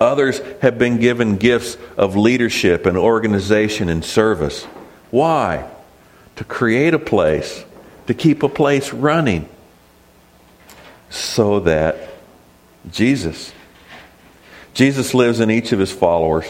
Others 0.00 0.40
have 0.60 0.78
been 0.78 0.98
given 0.98 1.36
gifts 1.36 1.76
of 1.96 2.16
leadership 2.16 2.86
and 2.86 2.96
organization 2.96 3.88
and 3.88 4.04
service. 4.04 4.64
Why? 5.10 5.68
To 6.36 6.44
create 6.44 6.94
a 6.94 6.98
place, 6.98 7.64
to 8.06 8.14
keep 8.14 8.42
a 8.42 8.48
place 8.48 8.92
running, 8.92 9.48
so 11.10 11.60
that 11.60 11.96
Jesus, 12.90 13.52
Jesus 14.74 15.14
lives 15.14 15.40
in 15.40 15.50
each 15.50 15.72
of 15.72 15.78
his 15.78 15.92
followers. 15.92 16.46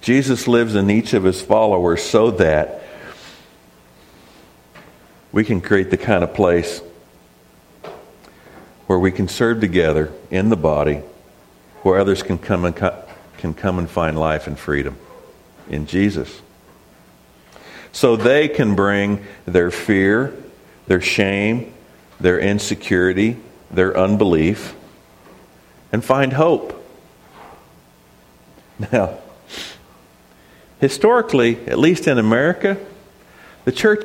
Jesus 0.00 0.48
lives 0.48 0.74
in 0.74 0.90
each 0.90 1.12
of 1.12 1.24
his 1.24 1.42
followers 1.42 2.02
so 2.02 2.30
that 2.32 2.82
we 5.32 5.44
can 5.44 5.60
create 5.60 5.90
the 5.90 5.96
kind 5.96 6.24
of 6.24 6.34
place 6.34 6.80
where 8.86 8.98
we 8.98 9.12
can 9.12 9.28
serve 9.28 9.60
together 9.60 10.12
in 10.30 10.48
the 10.48 10.56
body, 10.56 11.02
where 11.82 12.00
others 12.00 12.22
can 12.22 12.38
come 12.38 12.64
and, 12.64 12.74
can 13.38 13.54
come 13.54 13.78
and 13.78 13.88
find 13.88 14.18
life 14.18 14.46
and 14.46 14.58
freedom 14.58 14.96
in 15.68 15.86
Jesus. 15.86 16.40
So 17.92 18.16
they 18.16 18.48
can 18.48 18.74
bring 18.74 19.24
their 19.46 19.70
fear, 19.70 20.34
their 20.86 21.00
shame, 21.00 21.72
their 22.18 22.38
insecurity, 22.38 23.36
their 23.70 23.96
unbelief, 23.96 24.74
and 25.92 26.04
find 26.04 26.32
hope. 26.32 26.76
Now, 28.92 29.18
historically, 30.80 31.56
at 31.66 31.78
least 31.78 32.08
in 32.08 32.18
America, 32.18 32.76
the 33.64 33.72
church 33.72 34.04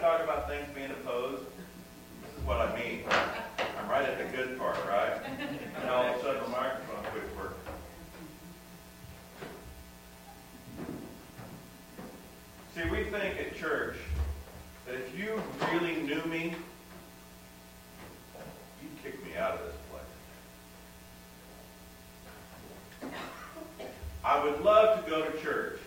talk 0.00 0.24
about 0.24 0.48
things 0.48 0.66
being 0.74 0.90
opposed, 0.90 1.44
this 2.22 2.32
is 2.38 2.44
what 2.44 2.60
I 2.60 2.74
mean. 2.74 3.04
I'm 3.78 3.88
right 3.88 4.02
at 4.02 4.18
the 4.18 4.24
good 4.36 4.58
part, 4.58 4.76
right? 4.88 5.12
And 5.80 5.90
all 5.90 6.04
of 6.04 6.16
a 6.16 6.22
sudden 6.22 6.42
the 6.42 6.48
microphone 6.48 7.04
quit 7.12 7.22
working. 7.36 7.56
See, 12.74 12.82
we 12.90 13.04
think 13.10 13.38
at 13.38 13.56
church 13.56 13.94
that 14.86 14.96
if 14.96 15.16
you 15.18 15.40
really 15.70 16.02
knew 16.02 16.24
me, 16.24 16.56
you'd 18.82 19.02
kick 19.04 19.24
me 19.24 19.36
out 19.36 19.54
of 19.54 19.60
this 19.60 19.76
place. 19.90 20.02
I 24.24 24.44
would 24.44 24.60
love 24.62 25.04
to 25.04 25.10
go 25.10 25.24
to 25.24 25.42
church 25.42 25.80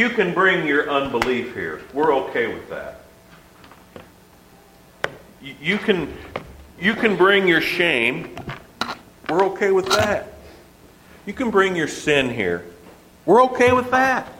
you 0.00 0.08
can 0.08 0.32
bring 0.32 0.66
your 0.66 0.88
unbelief 0.88 1.52
here. 1.52 1.82
We're 1.92 2.14
okay 2.14 2.46
with 2.46 2.70
that. 2.70 3.02
You 5.42 5.76
can, 5.76 6.16
you 6.80 6.94
can 6.94 7.16
bring 7.16 7.46
your 7.46 7.60
shame. 7.60 8.34
We're 9.28 9.44
okay 9.48 9.70
with 9.72 9.84
that. 9.88 10.32
You 11.26 11.34
can 11.34 11.50
bring 11.50 11.76
your 11.76 11.86
sin 11.86 12.30
here. 12.30 12.64
We're 13.26 13.42
okay 13.44 13.72
with 13.72 13.90
that. 13.90 14.32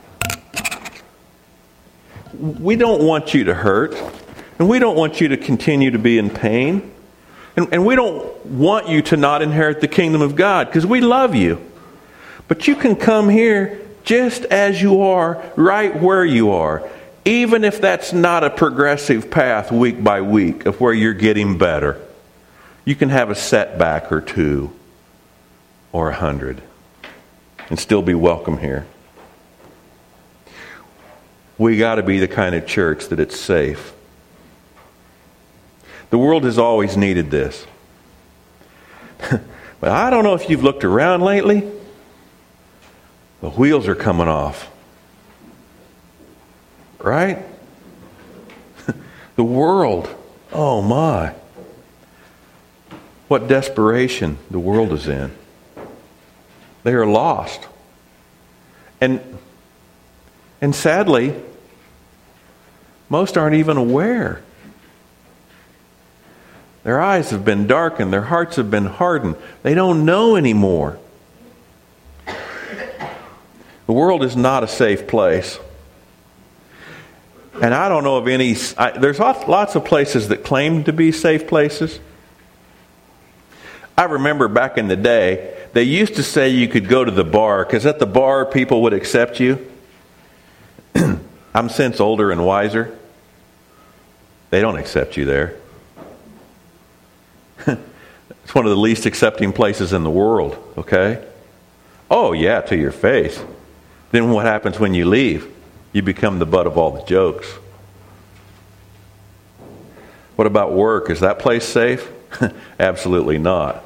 We 2.33 2.77
don't 2.77 3.03
want 3.03 3.35
you 3.35 3.45
to 3.45 3.53
hurt, 3.53 3.95
and 4.59 4.67
we 4.67 4.79
don't 4.79 4.97
want 4.97 5.21
you 5.21 5.29
to 5.29 5.37
continue 5.37 5.91
to 5.91 5.99
be 5.99 6.17
in 6.17 6.31
pain. 6.31 6.91
And, 7.57 7.69
and 7.71 7.85
we 7.85 7.97
don't 7.97 8.47
want 8.47 8.89
you 8.89 9.03
to 9.03 9.17
not 9.19 9.43
inherit 9.43 9.83
the 9.83 9.89
kingdom 9.89 10.23
of 10.23 10.37
God 10.37 10.69
because 10.69 10.87
we 10.87 11.03
love 11.03 11.35
you. 11.35 11.61
But 12.49 12.67
you 12.67 12.77
can 12.77 12.97
come 12.97 13.29
here 13.29 13.90
just 14.05 14.45
as 14.47 14.81
you 14.81 15.03
are, 15.03 15.43
right 15.57 15.95
where 16.01 16.25
you 16.25 16.51
are, 16.51 16.89
even 17.25 17.65
if 17.65 17.81
that's 17.81 18.13
not 18.13 18.45
a 18.45 18.51
progressive 18.51 19.31
path 19.31 19.71
week 19.71 20.03
by 20.03 20.21
week 20.21 20.67
of 20.67 20.81
where 20.81 20.93
you're 20.93 21.15
getting 21.15 21.59
better. 21.59 22.01
You 22.85 22.95
can 22.95 23.11
have 23.11 23.31
a 23.31 23.35
setback 23.35 24.11
or 24.11 24.21
two 24.21 24.73
or 25.93 26.11
a 26.11 26.15
hundred 26.15 26.63
and 27.69 27.79
still 27.79 28.03
be 28.03 28.15
welcome 28.15 28.59
here. 28.59 28.87
We 31.59 31.77
got 31.77 31.97
to 31.97 32.03
be 32.03 32.19
the 32.19 32.29
kind 32.29 32.55
of 32.55 32.67
church 32.67 33.09
that 33.09 33.21
it's 33.21 33.39
safe. 33.39 33.93
The 36.09 36.19
world 36.19 36.45
has 36.45 36.59
always 36.59 36.97
needed 36.97 37.31
this. 37.31 37.67
but 39.31 39.91
I 39.91 40.11
don't 40.11 40.25
know 40.25 40.35
if 40.35 40.49
you've 40.49 40.65
looked 40.65 40.85
around 40.85 41.23
lately. 41.23 41.71
The 43.41 43.51
wheels 43.51 43.89
are 43.89 43.95
coming 43.95 44.29
off. 44.29 44.71
Right? 46.99 47.39
the 49.37 49.45
world, 49.45 50.09
oh 50.53 50.83
my. 50.83 51.35
What 53.29 53.49
desperation 53.49 54.39
the 54.51 54.59
world 54.59 54.93
is 54.93 55.07
in. 55.07 55.33
They 56.83 56.93
are 56.93 57.07
lost. 57.07 57.67
And, 59.01 59.21
and 60.61 60.75
sadly, 60.75 61.35
most 63.09 63.39
aren't 63.39 63.57
even 63.57 63.77
aware. 63.77 64.43
Their 66.83 67.01
eyes 67.01 67.31
have 67.31 67.45
been 67.45 67.67
darkened, 67.67 68.13
their 68.13 68.23
hearts 68.23 68.57
have 68.57 68.71
been 68.71 68.87
hardened. 68.87 69.37
They 69.63 69.75
don't 69.75 70.05
know 70.05 70.37
anymore. 70.37 70.99
The 73.91 73.95
world 73.95 74.23
is 74.23 74.37
not 74.37 74.63
a 74.63 74.69
safe 74.69 75.09
place. 75.09 75.59
And 77.61 77.75
I 77.75 77.89
don't 77.89 78.05
know 78.05 78.19
of 78.19 78.29
any, 78.29 78.55
I, 78.79 78.97
there's 78.97 79.19
lots 79.19 79.75
of 79.75 79.85
places 79.85 80.29
that 80.29 80.45
claim 80.45 80.85
to 80.85 80.93
be 80.93 81.11
safe 81.11 81.49
places. 81.49 81.99
I 83.99 84.05
remember 84.05 84.47
back 84.47 84.79
in 84.79 84.87
the 84.87 84.95
day, 84.95 85.67
they 85.73 85.83
used 85.83 86.15
to 86.15 86.23
say 86.23 86.51
you 86.51 86.69
could 86.69 86.87
go 86.89 87.05
to 87.05 87.11
the 87.11 87.25
bar 87.25 87.65
because 87.65 87.85
at 87.85 87.99
the 87.99 88.07
bar 88.07 88.47
people 88.47 88.83
would 88.83 88.93
accept 88.93 89.41
you. 89.41 89.69
I'm 91.53 91.69
since 91.69 91.99
older 91.99 92.31
and 92.31 92.47
wiser. 92.47 92.97
They 94.51 94.61
don't 94.61 94.77
accept 94.77 95.17
you 95.17 95.25
there. 95.25 95.57
it's 97.67 98.55
one 98.55 98.67
of 98.67 98.71
the 98.71 98.77
least 98.77 99.05
accepting 99.05 99.53
places 99.53 99.93
in 99.93 100.05
the 100.05 100.11
world, 100.11 100.57
okay? 100.79 101.27
Oh, 102.09 102.31
yeah, 102.31 102.61
to 102.61 102.77
your 102.77 102.93
face. 102.93 103.43
Then 104.11 104.31
what 104.31 104.45
happens 104.45 104.79
when 104.79 104.95
you 104.95 105.05
leave? 105.05 105.53
You 105.93 106.03
become 106.03 106.39
the 106.39 106.47
butt 106.47 106.67
of 106.67 106.77
all 106.77 106.91
the 106.91 107.03
jokes. 107.03 107.47
What 110.37 110.47
about 110.47 110.73
work? 110.73 111.11
Is 111.11 111.21
that 111.21 111.39
place 111.39 111.65
safe? 111.65 112.11
Absolutely 112.79 113.39
not. 113.39 113.85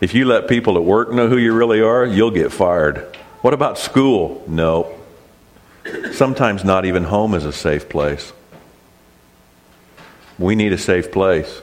If 0.00 0.14
you 0.14 0.24
let 0.24 0.48
people 0.48 0.76
at 0.76 0.84
work 0.84 1.12
know 1.12 1.28
who 1.28 1.36
you 1.36 1.52
really 1.52 1.80
are, 1.80 2.04
you'll 2.04 2.30
get 2.30 2.52
fired. 2.52 3.16
What 3.40 3.54
about 3.54 3.78
school? 3.78 4.44
No. 4.46 4.94
Sometimes 6.12 6.64
not 6.64 6.84
even 6.84 7.04
home 7.04 7.34
is 7.34 7.44
a 7.44 7.52
safe 7.52 7.88
place. 7.88 8.32
We 10.38 10.54
need 10.54 10.72
a 10.72 10.78
safe 10.78 11.12
place. 11.12 11.62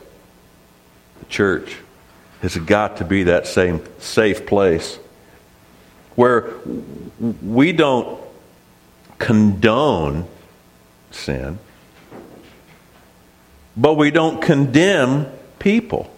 The 1.20 1.26
church 1.26 1.78
has 2.42 2.56
got 2.58 2.98
to 2.98 3.06
be 3.06 3.24
that 3.24 3.48
same 3.48 3.82
safe 4.00 4.46
place 4.46 5.00
where 6.20 6.52
we 7.42 7.72
don't 7.72 8.20
condone 9.20 10.28
sin, 11.12 11.58
but 13.78 13.94
we 13.94 14.12
don't 14.12 14.42
condemn 14.42 15.26
people. 15.60 16.14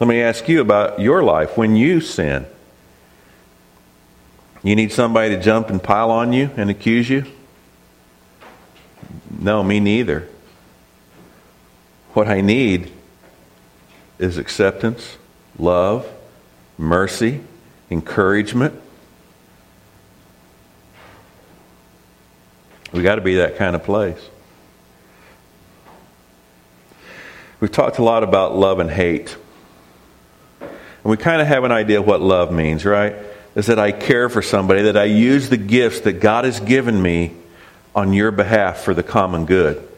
Let 0.00 0.08
me 0.08 0.20
ask 0.20 0.48
you 0.48 0.60
about 0.60 0.98
your 0.98 1.22
life 1.22 1.56
when 1.56 1.76
you 1.76 2.00
sin. 2.00 2.44
You 4.64 4.74
need 4.74 4.90
somebody 4.90 5.36
to 5.36 5.40
jump 5.40 5.70
and 5.70 5.80
pile 5.80 6.10
on 6.10 6.32
you 6.32 6.50
and 6.56 6.68
accuse 6.68 7.08
you? 7.08 7.24
No, 9.30 9.62
me 9.62 9.78
neither. 9.78 10.28
What 12.14 12.26
I 12.26 12.40
need 12.40 12.90
is 14.18 14.38
acceptance, 14.38 15.18
love, 15.56 16.04
mercy, 16.78 17.40
encouragement. 17.90 18.80
We 22.92 23.02
got 23.02 23.14
to 23.14 23.20
be 23.20 23.36
that 23.36 23.56
kind 23.56 23.74
of 23.74 23.84
place. 23.84 24.20
We've 27.60 27.70
talked 27.70 27.98
a 27.98 28.02
lot 28.02 28.24
about 28.24 28.56
love 28.56 28.80
and 28.80 28.90
hate. 28.90 29.36
And 30.60 30.70
we 31.04 31.16
kind 31.16 31.40
of 31.40 31.48
have 31.48 31.64
an 31.64 31.72
idea 31.72 32.02
what 32.02 32.20
love 32.20 32.52
means, 32.52 32.84
right? 32.84 33.14
Is 33.54 33.66
that 33.66 33.78
I 33.78 33.92
care 33.92 34.28
for 34.28 34.42
somebody, 34.42 34.82
that 34.82 34.96
I 34.96 35.04
use 35.04 35.48
the 35.48 35.56
gifts 35.56 36.00
that 36.00 36.14
God 36.14 36.44
has 36.44 36.58
given 36.60 37.00
me 37.00 37.34
on 37.94 38.12
your 38.12 38.30
behalf 38.30 38.80
for 38.80 38.94
the 38.94 39.02
common 39.02 39.46
good. 39.46 39.88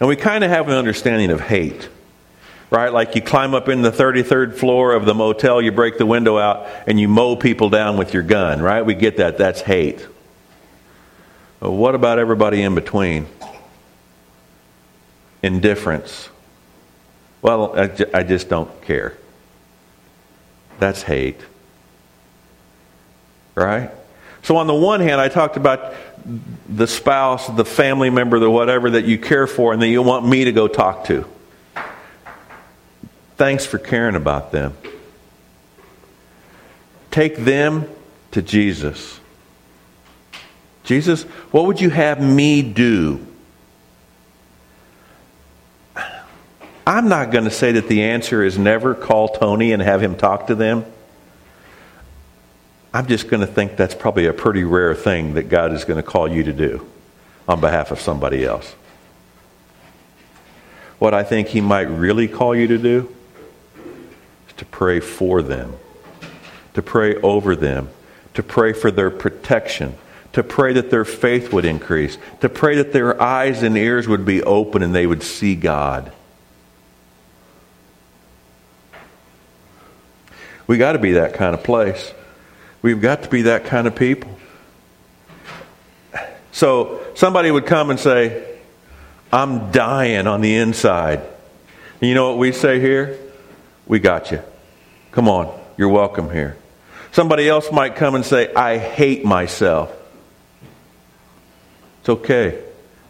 And 0.00 0.08
we 0.08 0.16
kind 0.16 0.42
of 0.42 0.50
have 0.50 0.68
an 0.68 0.74
understanding 0.74 1.30
of 1.30 1.40
hate 1.40 1.88
right? 2.70 2.92
Like 2.92 3.14
you 3.16 3.22
climb 3.22 3.54
up 3.54 3.68
in 3.68 3.82
the 3.82 3.90
33rd 3.90 4.56
floor 4.56 4.94
of 4.94 5.04
the 5.04 5.14
motel, 5.14 5.60
you 5.60 5.72
break 5.72 5.98
the 5.98 6.06
window 6.06 6.38
out, 6.38 6.66
and 6.86 6.98
you 6.98 7.08
mow 7.08 7.36
people 7.36 7.68
down 7.68 7.96
with 7.96 8.14
your 8.14 8.22
gun, 8.22 8.62
right? 8.62 8.84
We 8.86 8.94
get 8.94 9.16
that. 9.16 9.36
That's 9.36 9.60
hate. 9.60 10.06
But 11.58 11.72
what 11.72 11.94
about 11.94 12.18
everybody 12.18 12.62
in 12.62 12.74
between? 12.74 13.26
Indifference. 15.42 16.28
Well, 17.42 17.78
I 18.14 18.22
just 18.22 18.48
don't 18.48 18.82
care. 18.82 19.16
That's 20.78 21.02
hate. 21.02 21.40
Right? 23.54 23.90
So, 24.42 24.56
on 24.56 24.66
the 24.66 24.74
one 24.74 25.00
hand, 25.00 25.20
I 25.20 25.28
talked 25.28 25.56
about 25.56 25.94
the 26.68 26.86
spouse, 26.86 27.46
the 27.48 27.64
family 27.64 28.08
member, 28.08 28.38
the 28.38 28.50
whatever 28.50 28.90
that 28.90 29.04
you 29.04 29.18
care 29.18 29.46
for, 29.46 29.72
and 29.72 29.82
that 29.82 29.88
you 29.88 30.02
want 30.02 30.26
me 30.26 30.44
to 30.44 30.52
go 30.52 30.68
talk 30.68 31.04
to. 31.06 31.26
Thanks 33.40 33.64
for 33.64 33.78
caring 33.78 34.16
about 34.16 34.52
them. 34.52 34.76
Take 37.10 37.38
them 37.38 37.88
to 38.32 38.42
Jesus. 38.42 39.18
Jesus, 40.84 41.22
what 41.50 41.64
would 41.64 41.80
you 41.80 41.88
have 41.88 42.20
me 42.20 42.60
do? 42.60 43.26
I'm 46.86 47.08
not 47.08 47.30
going 47.30 47.44
to 47.44 47.50
say 47.50 47.72
that 47.72 47.88
the 47.88 48.02
answer 48.02 48.44
is 48.44 48.58
never 48.58 48.94
call 48.94 49.28
Tony 49.28 49.72
and 49.72 49.80
have 49.80 50.02
him 50.02 50.16
talk 50.16 50.48
to 50.48 50.54
them. 50.54 50.84
I'm 52.92 53.06
just 53.06 53.28
going 53.28 53.40
to 53.40 53.46
think 53.46 53.74
that's 53.74 53.94
probably 53.94 54.26
a 54.26 54.34
pretty 54.34 54.64
rare 54.64 54.94
thing 54.94 55.32
that 55.32 55.44
God 55.44 55.72
is 55.72 55.86
going 55.86 55.96
to 55.96 56.02
call 56.02 56.30
you 56.30 56.42
to 56.42 56.52
do 56.52 56.86
on 57.48 57.62
behalf 57.62 57.90
of 57.90 58.00
somebody 58.00 58.44
else. 58.44 58.74
What 60.98 61.14
I 61.14 61.22
think 61.22 61.48
He 61.48 61.62
might 61.62 61.88
really 61.88 62.28
call 62.28 62.54
you 62.54 62.66
to 62.66 62.76
do 62.76 63.16
to 64.60 64.66
pray 64.66 65.00
for 65.00 65.40
them, 65.40 65.74
to 66.74 66.82
pray 66.82 67.14
over 67.22 67.56
them, 67.56 67.88
to 68.34 68.42
pray 68.42 68.74
for 68.74 68.90
their 68.90 69.10
protection, 69.10 69.94
to 70.34 70.42
pray 70.42 70.74
that 70.74 70.90
their 70.90 71.06
faith 71.06 71.50
would 71.50 71.64
increase, 71.64 72.18
to 72.42 72.48
pray 72.50 72.76
that 72.76 72.92
their 72.92 73.18
eyes 73.22 73.62
and 73.62 73.74
ears 73.74 74.06
would 74.06 74.26
be 74.26 74.42
open 74.42 74.82
and 74.82 74.94
they 74.94 75.06
would 75.06 75.22
see 75.22 75.54
God. 75.54 76.12
We 80.66 80.76
got 80.76 80.92
to 80.92 80.98
be 80.98 81.12
that 81.12 81.32
kind 81.32 81.54
of 81.54 81.64
place. 81.64 82.12
We've 82.82 83.00
got 83.00 83.22
to 83.22 83.30
be 83.30 83.42
that 83.42 83.64
kind 83.64 83.86
of 83.86 83.96
people. 83.96 84.38
So 86.52 87.00
somebody 87.14 87.50
would 87.50 87.64
come 87.64 87.88
and 87.88 87.98
say, 87.98 88.58
I'm 89.32 89.70
dying 89.70 90.26
on 90.26 90.42
the 90.42 90.54
inside. 90.56 91.20
And 92.00 92.10
you 92.10 92.14
know 92.14 92.28
what 92.28 92.36
we 92.36 92.52
say 92.52 92.78
here? 92.78 93.18
We 93.86 94.00
got 94.00 94.30
you. 94.30 94.42
Come 95.12 95.28
on, 95.28 95.58
you're 95.76 95.88
welcome 95.88 96.30
here. 96.30 96.56
Somebody 97.12 97.48
else 97.48 97.72
might 97.72 97.96
come 97.96 98.14
and 98.14 98.24
say, 98.24 98.52
I 98.54 98.78
hate 98.78 99.24
myself. 99.24 99.92
It's 102.00 102.08
okay. 102.08 102.62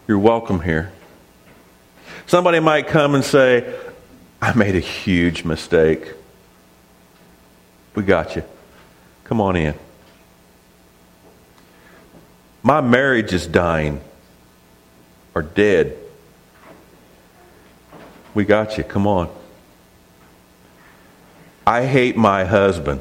You're 0.07 0.19
welcome 0.19 0.61
here. 0.61 0.91
Somebody 2.25 2.59
might 2.59 2.87
come 2.87 3.13
and 3.13 3.23
say, 3.23 3.77
I 4.41 4.53
made 4.53 4.75
a 4.75 4.79
huge 4.79 5.43
mistake. 5.43 6.13
We 7.93 8.03
got 8.03 8.35
you. 8.35 8.43
Come 9.25 9.39
on 9.39 9.55
in. 9.55 9.75
My 12.63 12.81
marriage 12.81 13.33
is 13.33 13.45
dying 13.45 14.01
or 15.35 15.43
dead. 15.43 15.97
We 18.33 18.45
got 18.45 18.77
you. 18.77 18.83
Come 18.83 19.05
on. 19.05 19.29
I 21.71 21.85
hate 21.85 22.17
my 22.17 22.43
husband. 22.43 22.99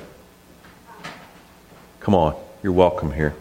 Come 1.98 2.14
on. 2.14 2.36
You're 2.62 2.72
welcome 2.72 3.10
here. 3.10 3.34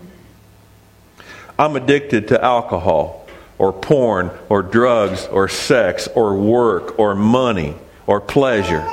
I'm 1.59 1.75
addicted 1.75 2.29
to 2.29 2.43
alcohol 2.43 3.27
or 3.59 3.71
porn 3.71 4.31
or 4.49 4.63
drugs 4.63 5.27
or 5.27 5.47
sex 5.47 6.07
or 6.15 6.35
work 6.35 6.97
or 6.97 7.13
money 7.13 7.75
or 8.07 8.19
pleasure. 8.19 8.83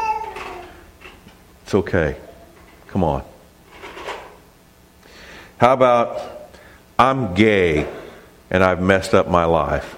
It's 1.63 1.75
okay. 1.75 2.19
Come 2.89 3.03
on. 3.03 3.25
How 5.57 5.73
about 5.73 6.51
I'm 6.99 7.33
gay 7.33 7.91
and 8.51 8.63
I've 8.63 8.83
messed 8.83 9.15
up 9.15 9.27
my 9.27 9.47
life? 9.47 9.97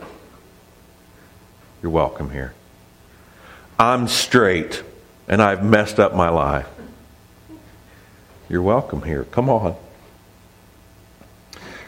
You're 1.83 1.91
welcome 1.91 2.31
here. 2.31 2.55
I'm 3.77 4.07
straight 4.07 4.85
and 5.29 5.43
I've 5.43 5.63
messed 5.63 6.01
up 6.01 6.15
my 6.15 6.31
life. 6.31 6.67
You're 8.49 8.63
welcome 8.63 9.03
here. 9.03 9.25
Come 9.25 9.51
on. 9.51 9.77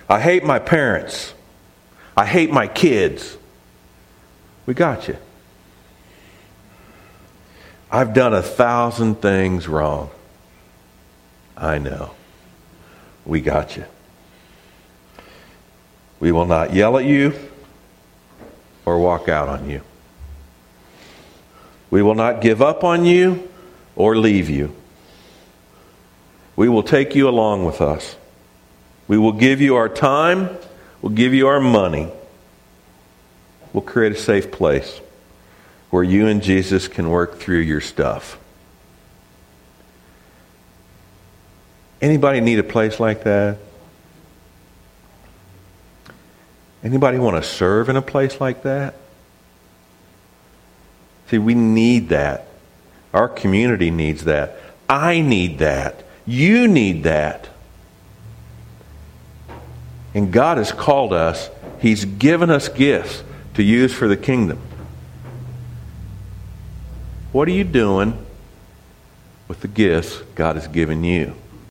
I 0.09 0.21
hate 0.21 0.45
my 0.45 0.59
parents. 0.59 1.33
I 2.17 2.27
hate 2.27 2.53
my 2.53 2.67
kids. 2.67 3.39
We 4.67 4.75
got 4.75 5.09
you. 5.09 5.17
I've 7.91 8.13
done 8.13 8.35
a 8.35 8.43
thousand 8.43 9.17
things 9.17 9.67
wrong. 9.67 10.11
I 11.57 11.79
know. 11.79 12.11
We 13.25 13.41
got 13.41 13.77
you. 13.77 13.85
We 16.21 16.31
will 16.31 16.47
not 16.47 16.75
yell 16.75 16.99
at 16.99 17.05
you 17.05 17.35
or 18.85 18.99
walk 18.99 19.29
out 19.29 19.49
on 19.49 19.69
you. 19.69 19.81
We 21.91 22.03
will 22.03 22.15
not 22.15 22.41
give 22.41 22.63
up 22.63 22.85
on 22.85 23.05
you 23.05 23.49
or 23.97 24.17
leave 24.17 24.49
you. 24.49 24.75
We 26.57 26.69
will 26.69 26.83
take 26.83 27.15
you 27.15 27.29
along 27.29 27.65
with 27.65 27.81
us. 27.81 28.17
We 29.09 29.19
will 29.19 29.33
give 29.33 29.61
you 29.61 29.77
our 29.77 29.89
time. 29.89 30.57
We'll 31.03 31.13
give 31.13 31.35
you 31.35 31.49
our 31.49 31.61
money. 31.61 32.09
We'll 33.73 33.83
create 33.83 34.13
a 34.13 34.17
safe 34.17 34.51
place 34.51 35.01
where 35.91 36.05
you 36.05 36.27
and 36.27 36.43
Jesus 36.43 36.87
can 36.89 37.11
work 37.11 37.39
through 37.39 37.61
your 37.61 37.81
stuff. 37.81 38.39
Anybody 42.01 42.41
need 42.41 42.59
a 42.59 42.65
place 42.65 42.99
like 42.99 43.25
that? 43.25 43.59
Anybody 46.83 47.19
want 47.19 47.43
to 47.43 47.49
serve 47.49 47.89
in 47.89 47.97
a 47.97 48.03
place 48.03 48.41
like 48.41 48.63
that? 48.63 48.95
See, 51.31 51.39
we 51.39 51.55
need 51.55 52.09
that. 52.09 52.49
Our 53.15 53.29
community 53.29 53.93
needs 53.93 54.25
that. 54.25 54.57
I 54.89 55.21
need 55.21 55.59
that. 55.59 56.03
You 56.27 56.67
need 56.67 57.05
that. 57.05 57.49
And 60.13 60.33
God 60.33 60.59
has 60.59 60.73
called 60.73 61.13
us, 61.13 61.49
He's 61.79 62.05
given 62.05 62.51
us 62.51 62.69
gifts 62.69 63.23
to 63.55 63.63
use 63.63 63.95
for 63.95 64.09
the 64.09 64.17
kingdom. 64.17 64.59
What 67.31 67.47
are 67.47 67.53
you 67.53 67.63
doing 67.63 68.27
with 69.47 69.61
the 69.61 69.69
gifts 69.69 70.19
God 70.35 70.57
has 70.57 70.67
given 70.67 71.05
you? 71.05 71.35